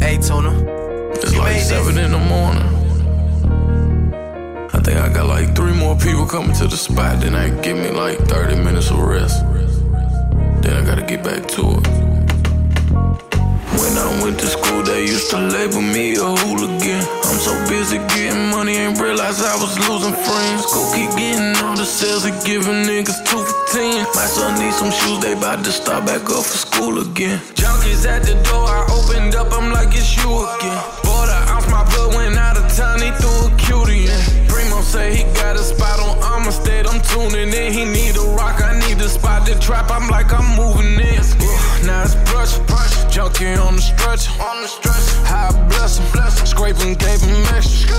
[0.00, 0.52] Hey, Tuna.
[1.14, 2.68] It's like seven in the morning.
[4.74, 7.20] I think I got like three more people coming to the spot.
[7.20, 9.44] Then I give me like 30 minutes of rest.
[10.62, 11.89] then I gotta get back to it.
[15.30, 17.02] To label me a hooligan.
[17.22, 20.66] I'm so busy getting money, ain't realize I was losing friends.
[20.66, 24.02] Go keep getting all the sales and giving niggas two for ten.
[24.18, 27.38] My son needs some shoes, they bout to start back up for school again.
[27.54, 30.82] Junkies at the door, I opened up, I'm like, it's you again.
[31.06, 34.48] Bought an ounce, my blood went out of town, he threw a cutie in.
[34.50, 37.72] Primo say he got a spot on Amistad, I'm tuning in.
[37.72, 41.22] He need a rock, I need a spot to trap, I'm like, I'm moving in.
[41.84, 44.30] Now it's brush, brush, junkie on the stretcher.
[44.42, 46.46] On the stretcher, high bless him, bless him.
[46.46, 47.96] Scraping gave him extra.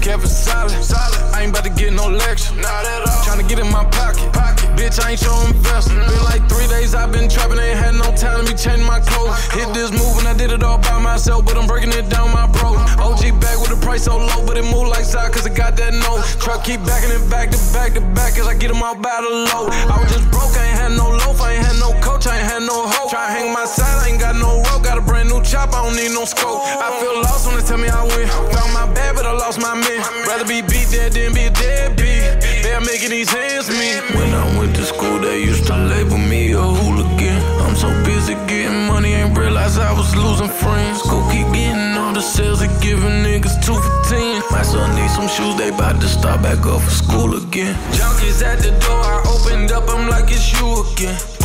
[0.00, 1.20] Kept it solid, solid.
[1.34, 2.54] I ain't about to get no lecture.
[2.56, 3.20] Not at all.
[3.26, 4.64] Tryna get in my pocket, pocket.
[4.78, 6.06] Bitch, I ain't showing investment.
[6.08, 9.00] Been like three days I've been trapping, ain't had no time to be changing my
[9.00, 9.36] clothes.
[9.52, 12.32] Hit this move and I did it all by myself, but I'm breaking it down
[12.32, 12.78] my bro.
[12.96, 15.76] OG back with the price so low, but it move like side cause it got
[15.76, 16.22] that no.
[16.40, 19.20] Truck keep backing it back to back to back as I get them all by
[19.20, 19.68] the low.
[19.68, 22.38] I was just broke, I ain't had no loaf, I ain't had no coach, I
[22.38, 22.99] ain't had no hope.
[23.08, 25.82] Try hang my side, I ain't got no rope, got a brand new chop, I
[25.84, 26.60] don't need no scope.
[26.60, 28.28] I feel lost when they tell me I win.
[28.28, 30.00] Found my bad, but I lost my man.
[30.28, 32.44] Rather be beat dead than be deadbeat.
[32.62, 34.04] They're making these hands meet.
[34.14, 37.40] When I went to school, they used to label me a hooligan.
[37.64, 41.00] I'm so busy getting money, ain't realize I was losing friends.
[41.02, 44.42] Go keep getting all the sales and giving niggas two for ten.
[44.50, 47.74] My son needs some shoes, they bout to start back up for school again.
[47.96, 51.39] Junkies at the door, I opened up, I'm like, it's you again.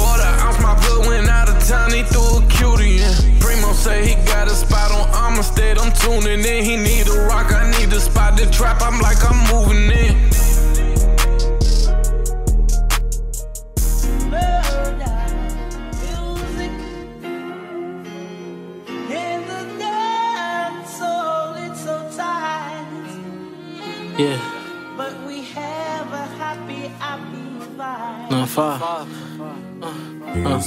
[0.55, 3.39] Ounce, my blood went out of town, he threw a cutie in.
[3.39, 6.63] Primo say he got a spot on Amistad, I'm tuning in.
[6.63, 10.14] He need a rock, I need a spot to trap, I'm like, I'm moving in.
[30.45, 30.61] Uh.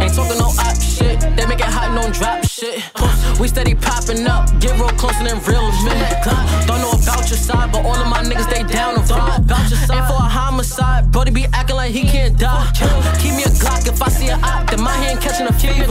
[0.00, 1.20] Ain't talking no op shit.
[1.36, 2.80] They make it hot, and don't drop shit.
[3.38, 6.24] We steady popping up, get real close and then real a minute.
[6.64, 9.44] Don't know about your side, but all of my niggas they down to ride.
[9.44, 12.72] And for a homicide, Brody be acting like he can't die.
[13.20, 15.84] Keep me a Glock if I see an op, then my hand catching a fever.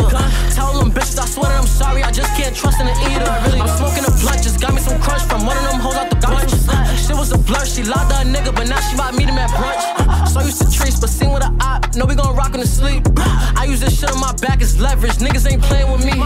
[0.58, 3.30] Tell them bitches I swear that I'm sorry, I just can't trust in the eater.
[3.30, 6.10] I'm smoking a blunt, just got me some crunch from one of them hoes out
[6.10, 6.50] the bunch.
[6.98, 9.38] Shit was a blur, she lied to a nigga, but now she about meet him
[9.38, 10.23] at brunch.
[10.34, 12.66] So used to trees, but seen with a op, know we gon' rock in the
[12.66, 13.06] sleep.
[13.54, 16.18] I use this shit on my back as leverage, niggas ain't playing with me.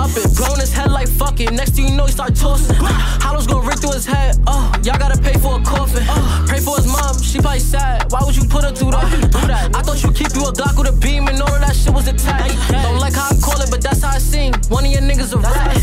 [0.00, 1.52] Up it, blown his head like fuck it.
[1.52, 2.74] Next thing you know, he start tossing.
[3.20, 4.40] Hollows gon' rip through his head.
[4.46, 6.02] Oh, y'all gotta pay for a coffin.
[6.48, 8.10] Pray for his mom, she probably sad.
[8.10, 9.76] Why would you put her through that?
[9.76, 11.92] I thought you keep you a Glock with a beam and all of that shit
[11.92, 12.56] was attacked.
[12.72, 14.54] Don't like how I call it, but that's how I sing.
[14.70, 15.76] One of your niggas a rat.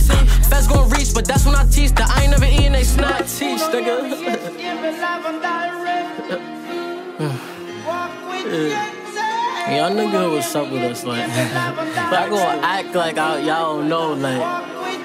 [0.49, 3.27] Feds gon' reach, but that's when I teach that I ain't never eating they snack.
[3.27, 5.60] Teach, nigga.
[7.21, 7.29] Y'all
[9.93, 11.27] nigga what's up with us, like.
[11.27, 14.41] but I gonna act like I, y'all don't know, like.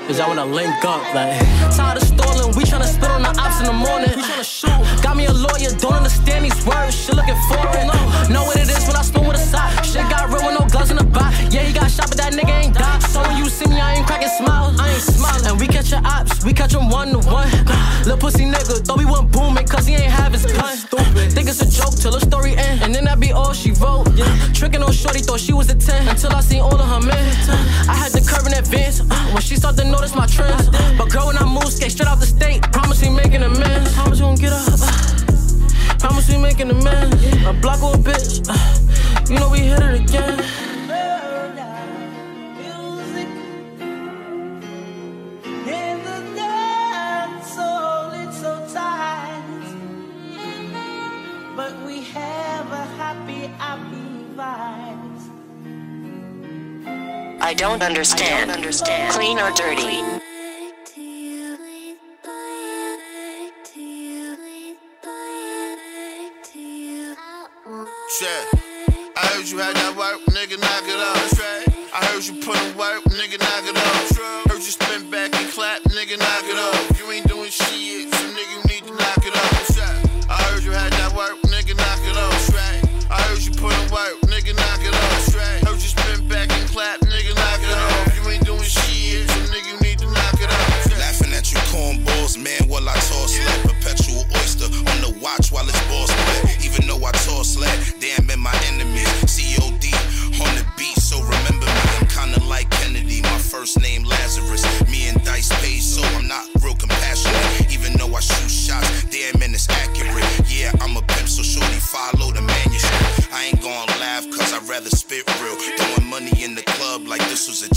[0.06, 1.38] Cause y'all wanna link up, like.
[1.76, 4.08] Tired of stalling, we tryna spit on the ops in the morning.
[4.16, 5.02] We tryna shoot.
[5.02, 7.88] Got me a lawyer, don't understand these words, shit looking foreign.
[8.32, 9.84] Know what it is when I spoon with a sock.
[9.84, 11.36] Shit got real with no gloves in the box.
[11.52, 12.98] Yeah, he got shot, but that nigga ain't die.
[13.12, 14.80] So when you see me, I ain't cracking smiles.
[14.80, 15.46] I ain't smiling.
[15.46, 17.48] And we catch your ops, we catch them one to one.
[17.68, 20.78] Oh, Little pussy nigga, thought we want booming, cause he ain't have his gun.
[21.49, 22.82] It's a joke till the story end.
[22.82, 24.11] And then that be all she wrote.
[24.14, 24.26] Yeah.
[24.53, 26.09] Tricking on Shorty, thought she was a 10.
[26.09, 27.24] Until I seen all of her men.
[27.88, 29.01] I had the curve in advance.
[29.01, 30.68] Uh, when she started to notice my trends.
[30.99, 32.62] But girl, when I move, skate straight out the state.
[32.72, 33.94] Promise we making amends.
[33.94, 34.66] Promise we gon' get up.
[34.68, 37.22] Uh, promise we making amends.
[37.47, 38.42] A block or a bitch.
[38.49, 40.36] Uh, you know we hit it again.
[57.57, 58.50] I don't understand.
[58.50, 59.14] understand.
[59.14, 60.02] Clean or dirty?
[68.18, 69.09] Shit.
[69.16, 69.74] I heard you had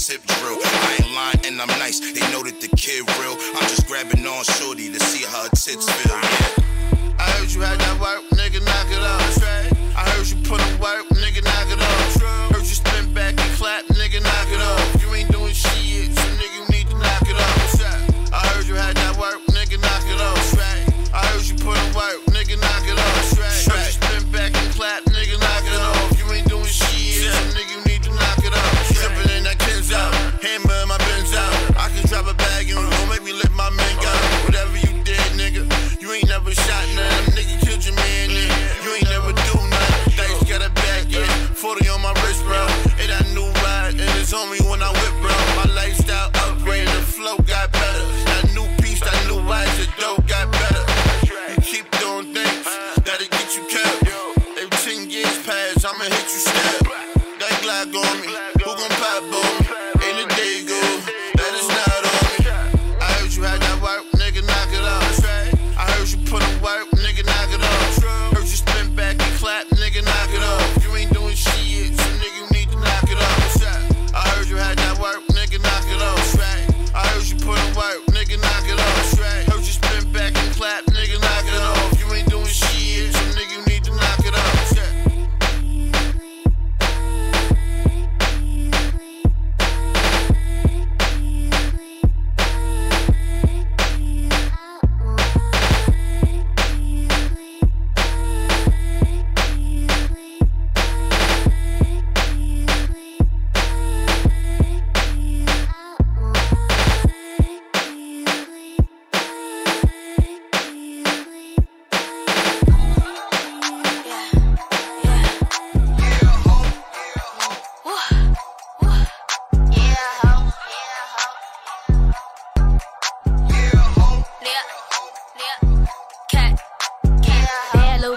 [0.10, 0.58] tip drill.
[0.58, 2.00] I ain't lying and I'm nice.
[2.00, 3.38] They know that the kid real.
[3.54, 6.09] I'm just grabbing on shorty to see how her tits feel.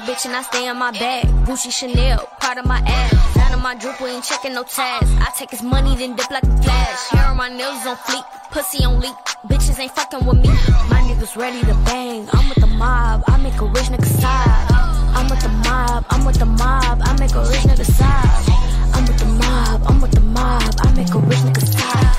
[0.05, 1.27] I stay in my bag.
[1.47, 3.37] Gucci Chanel, part of my ass.
[3.37, 5.09] None of my drip, we ain't checking no tags.
[5.21, 7.09] I take his money, then dip like a flash.
[7.11, 9.15] Hair on my nails on fleek, pussy on leak.
[9.47, 10.49] Bitches ain't fucking with me.
[10.91, 12.29] My niggas ready to bang.
[12.33, 14.67] I'm with the mob, I make a rich nigga side.
[15.15, 18.95] I'm with the mob, I'm with the mob, I make a rich nigga side.
[18.95, 22.17] I'm with the mob, I'm with the mob, I make a rich nigga side.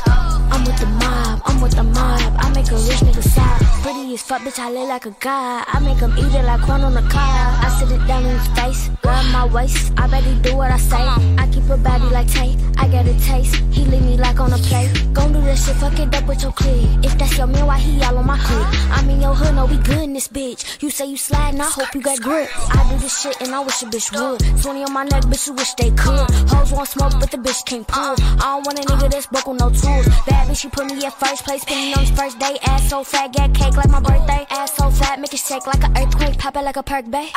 [0.53, 3.61] I'm with the mob, I'm with the mob, I make a rich nigga side.
[3.83, 5.65] Pretty as fuck, bitch, I look like a god.
[5.67, 7.63] I make him eat it like corn on the cob.
[7.65, 9.91] I sit it down in his face, grab my waist.
[9.97, 11.03] I bet he do what I say.
[11.41, 13.55] I keep a body like Tay, I got a taste.
[13.71, 14.91] He leave me like on a plate.
[15.13, 16.89] Gon' do this shit, fuck it up with your clique.
[17.03, 18.67] If that's your man, why he all on my clique?
[18.91, 20.81] I'm in your hood, no, we good in this bitch.
[20.81, 22.49] You say you sliding, I hope you got grip.
[22.75, 24.61] I do this shit and I wish a bitch would.
[24.61, 26.29] 20 on my neck, bitch, you wish they could.
[26.51, 28.15] Hoes want smoke, but the bitch can't pull.
[28.21, 30.05] I don't want a nigga that's broke with no tools.
[30.27, 32.57] Bad bitch, she put me at first place, put me on his first day.
[32.63, 34.45] Ass so fat, get cake like my birthday.
[34.49, 37.29] Ass so fat, make it shake like an earthquake, pop it like a perk bay.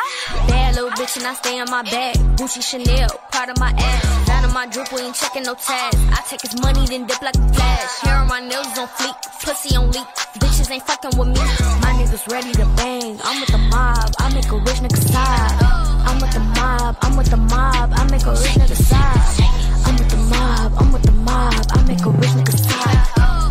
[0.48, 2.16] Bad little bitch and I stay in my bag.
[2.36, 4.28] Gucci Chanel, part of my ass.
[4.28, 5.96] None of my drip, we ain't checking no tags.
[6.12, 8.00] I take his money, then dip like a flash.
[8.00, 10.06] Hair on my nails on fleek, pussy on leak.
[10.40, 11.40] Bitches ain't fucking with me.
[11.80, 13.18] My niggas ready to bang.
[13.24, 15.86] I'm with the mob, I make a rich nigga side.
[16.08, 19.86] I'm with the mob, I'm with the mob, I make a rich nigga side.
[19.86, 23.05] I'm with the mob, I'm with the mob, I make a rich nigga side.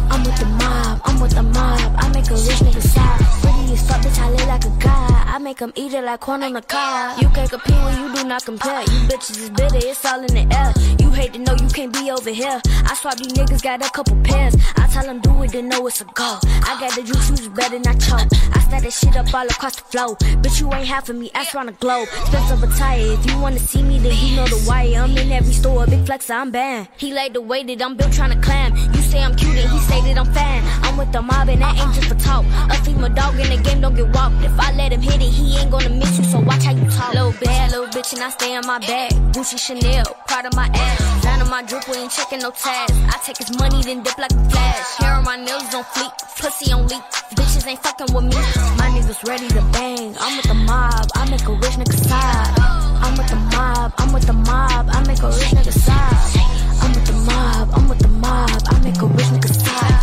[0.09, 3.19] I'm with the mob, I'm with the mob, I make a rich nigga side.
[3.41, 5.11] Pretty as fuck, bitch, I live like a god.
[5.35, 7.21] I make him eat it like corn on the cob.
[7.21, 8.81] You can't compete when you do not compare.
[8.81, 10.71] You bitches is bitter, it's all in the air.
[10.99, 12.61] You hate to know you can't be over here.
[12.85, 14.55] I swap these niggas, got a couple pairs.
[14.77, 16.39] I tell them do it, they know it's a go.
[16.43, 18.29] I got the juice, you better not choke.
[18.53, 20.15] I start that shit up all across the flow.
[20.41, 22.07] Bitch, you ain't half of me, ask around the globe.
[22.27, 25.01] Spencer retire, if you wanna see me, then you know the wire.
[25.01, 26.87] I'm in every store, big flex, I'm banned.
[26.97, 28.73] He like the way that I'm built trying to climb.
[29.15, 30.61] Say I'm cute and he say that I'm fine.
[30.83, 32.43] I'm with the mob and that ain't just for talk.
[32.67, 34.43] A female dog in the game don't get walked.
[34.43, 36.83] If I let him hit it, he ain't gonna miss you, so watch how you
[36.91, 37.13] talk.
[37.13, 39.13] Little bad, little bitch, and I stay in my bag.
[39.31, 41.23] Gucci Chanel, proud of my ass.
[41.23, 42.91] Down on my drip, we ain't checking no tags.
[42.91, 44.97] I take his money, then dip like a flash.
[44.99, 47.03] Hair on my nails don't fleek, pussy on leak.
[47.39, 48.41] Bitches ain't fucking with me.
[48.75, 50.13] My niggas ready to bang.
[50.19, 52.84] I'm with the mob, I make a rich nigga side.
[53.05, 56.41] I'm with the mob, I'm with the mob, I make a rich nigga side.
[56.81, 59.93] I'm with the mob, I'm with the mob, I make a rich nigga side.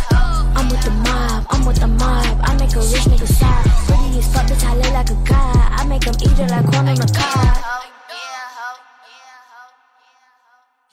[0.55, 3.65] I'm with the mob, I'm with the mob, I make a rich nigga side.
[3.87, 5.67] Pretty as fuck, bitch, I look like a god.
[5.79, 7.59] I make him eat it like corn on the cob.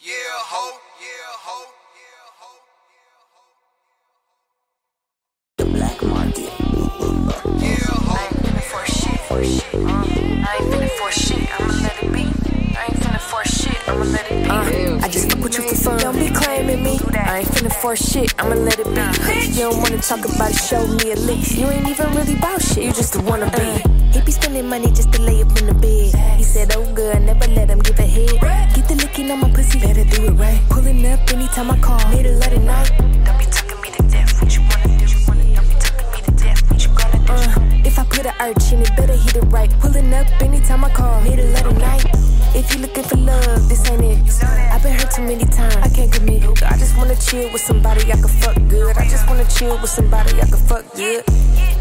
[0.02, 0.66] Yeah, ho,
[0.98, 1.46] yeah, ho.
[1.46, 1.56] Yeah, ho,
[1.94, 2.50] yeah, ho
[5.58, 6.50] The black market.
[8.10, 10.09] I ain't finna force shit.
[10.46, 11.60] I ain't finna force shit.
[11.60, 12.22] I'ma let it be.
[12.76, 13.88] I ain't finna force shit.
[13.88, 14.50] I'ma let it be.
[14.50, 15.98] Uh, I just fuck with you for fun.
[15.98, 16.98] Don't be claiming me.
[17.14, 18.34] I ain't finna force shit.
[18.40, 19.00] I'ma let it be.
[19.54, 21.56] You don't wanna talk about it, show me at least.
[21.56, 22.84] You ain't even really about shit.
[22.84, 24.14] You just a wannabe.
[24.14, 26.14] He be spending money just to lay up in the bed.
[26.36, 28.74] He said, Oh, good, never let him give a head.
[28.74, 30.60] Get the licking on my pussy, better do it right.
[30.70, 32.90] Pulling up anytime I call, middle of the night.
[33.24, 34.40] Don't be talking me to death.
[34.42, 34.62] What you
[38.10, 39.70] put an arch in it, better hit it right.
[39.80, 42.04] Pulling up anytime I call, middle of the night.
[42.52, 44.44] If you looking for love, this ain't it.
[44.44, 46.42] I've been hurt too many times, I can't commit.
[46.62, 48.98] I just wanna chill with somebody I can fuck good.
[48.98, 51.24] I just wanna chill with somebody I can fuck good.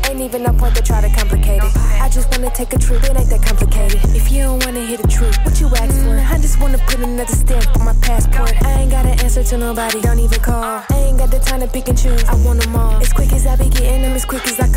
[0.08, 1.72] Ain't even no point to try to complicate it.
[2.00, 4.00] I just wanna take a trip, it ain't that complicated.
[4.16, 6.14] If you don't wanna hear the truth, what you ask for?
[6.14, 6.34] Mm-hmm.
[6.34, 8.54] I just wanna put another stamp on my passport.
[8.64, 10.84] I ain't got an answer to nobody, don't even call.
[10.90, 13.02] I ain't got the time to pick and choose, I want them all.
[13.02, 14.69] As quick as I be getting them, as quick as I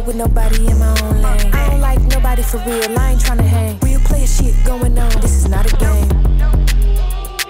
[0.00, 1.54] ain't tryna keep up with nobody in my own lane.
[1.54, 3.78] I don't like nobody for real, I ain't tryna hang.
[3.80, 6.08] Real player shit going on, this is not a game.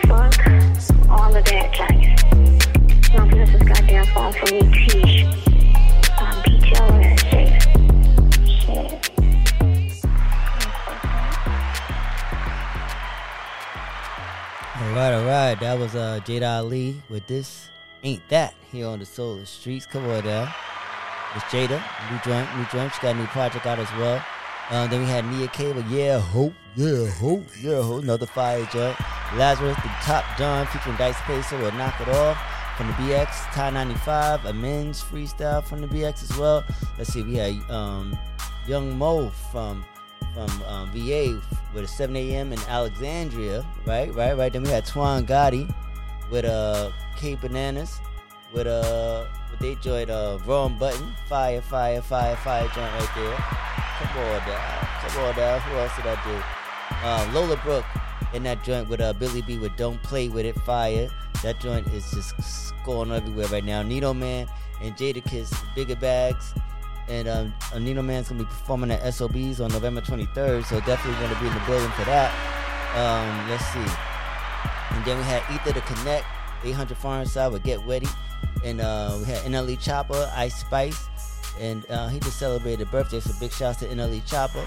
[0.09, 0.49] Fuck
[1.09, 1.97] all of that, Jack.
[3.13, 5.27] Don't pick up this goddamn phone for me, teach.
[6.19, 7.63] I'll beat your ass, shit.
[8.61, 9.11] Shit.
[14.77, 15.61] All right, all right.
[15.61, 17.69] That was uh, Jada Ali with this
[18.03, 19.87] Ain't That here on the Soul of the Streets.
[19.87, 20.49] Come on down.
[21.35, 22.93] It's Jada, new joint, new joint.
[22.93, 24.25] She got a new project out as well.
[24.71, 28.97] Um, then we had Nia Cable, Yeah Hope, Yeah Hope, Yeah Hope, another fire joint.
[29.37, 32.37] Lazarus, the Top John featuring Dice Pacer will knock it off
[32.77, 33.53] from the BX.
[33.53, 36.65] Ty 95, a men's freestyle from the BX as well.
[36.99, 38.19] Let's see, we had um,
[38.67, 39.85] Young Mo from
[40.35, 41.41] from um, VA
[41.75, 42.53] with a 7 a.m.
[42.53, 44.53] in Alexandria, right, right, right.
[44.53, 45.73] Then we had Twan Gotti
[46.31, 47.99] with uh, K Bananas
[48.53, 53.37] with uh, what they joined uh, Wrong Button, Fire, Fire, Fire, Fire joint right there.
[54.01, 55.61] Come on down, come on down.
[55.61, 56.43] Who else did I do?
[57.07, 57.85] Uh, Lola Brooke
[58.33, 61.09] in that joint with uh, Billy B with Don't Play With It Fire.
[61.43, 63.83] That joint is just going everywhere right now.
[63.83, 64.47] Nino Man
[64.81, 66.55] and Jadakiss, Bigger Bags.
[67.09, 71.21] And um, uh, Nino Man's gonna be performing at SOBs on November 23rd, so definitely
[71.21, 72.33] gonna be in the building for that.
[72.95, 74.97] Um, let's see.
[74.97, 76.25] And then we had Ether to Connect,
[76.65, 78.09] 800 Foreign Side with Get Ready.
[78.65, 81.09] And uh, we had NLE Choppa, Ice Spice.
[81.59, 84.67] And uh, he just celebrated a birthday, so big shouts to NLE Choppa.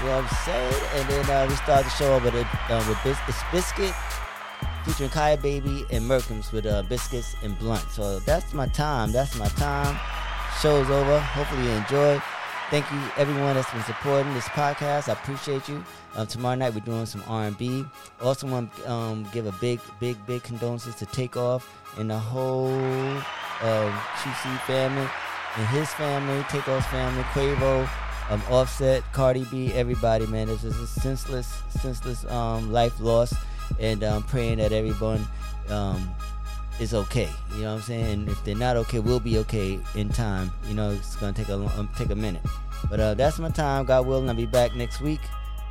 [0.00, 0.84] You know what I'm saying?
[0.94, 3.94] And then uh, we started the show with, it, uh, with Bis- Biscuit
[4.84, 7.88] featuring Kaya Baby and Merkins with uh, Biscuits and Blunt.
[7.90, 9.12] So that's my time.
[9.12, 9.98] That's my time.
[10.60, 11.18] Show's over.
[11.20, 12.22] Hopefully you enjoyed.
[12.72, 15.10] Thank you everyone that's been supporting this podcast.
[15.10, 15.84] I appreciate you.
[16.14, 17.84] Um, tomorrow night we're doing some R&B.
[18.22, 21.68] Also want to um, give a big, big, big condolences to Takeoff
[21.98, 22.72] and the whole
[23.60, 25.06] uh, QC family
[25.58, 27.86] and his family, Takeoff's family, Quavo,
[28.30, 30.46] um, Offset, Cardi B, everybody, man.
[30.46, 33.34] This is a senseless, senseless um, life lost,
[33.80, 35.28] and um, praying that everyone
[35.68, 36.08] um,
[36.80, 37.28] is okay.
[37.54, 38.28] You know what I'm saying?
[38.28, 40.50] If they're not okay, we'll be okay in time.
[40.68, 42.42] You know, it's gonna take a um, take a minute.
[42.90, 43.84] But uh, that's my time.
[43.84, 45.20] God willing, I'll be back next week.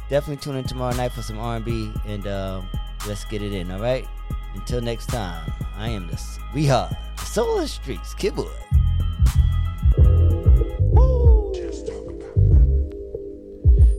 [0.10, 2.62] Definitely tune in tomorrow night for some R&B, and uh,
[3.08, 3.72] let's get it in.
[3.72, 4.08] All right.
[4.56, 6.22] Until next time, I am the
[6.54, 6.89] we the
[7.34, 8.49] the streets, Kidboy.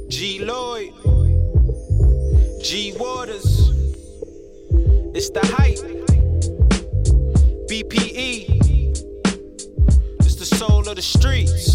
[0.08, 0.92] G Lloyd,
[2.62, 3.70] G Waters,
[5.14, 6.11] it's the hype.
[7.72, 8.50] BPE,
[10.20, 11.74] it's the soul of the streets.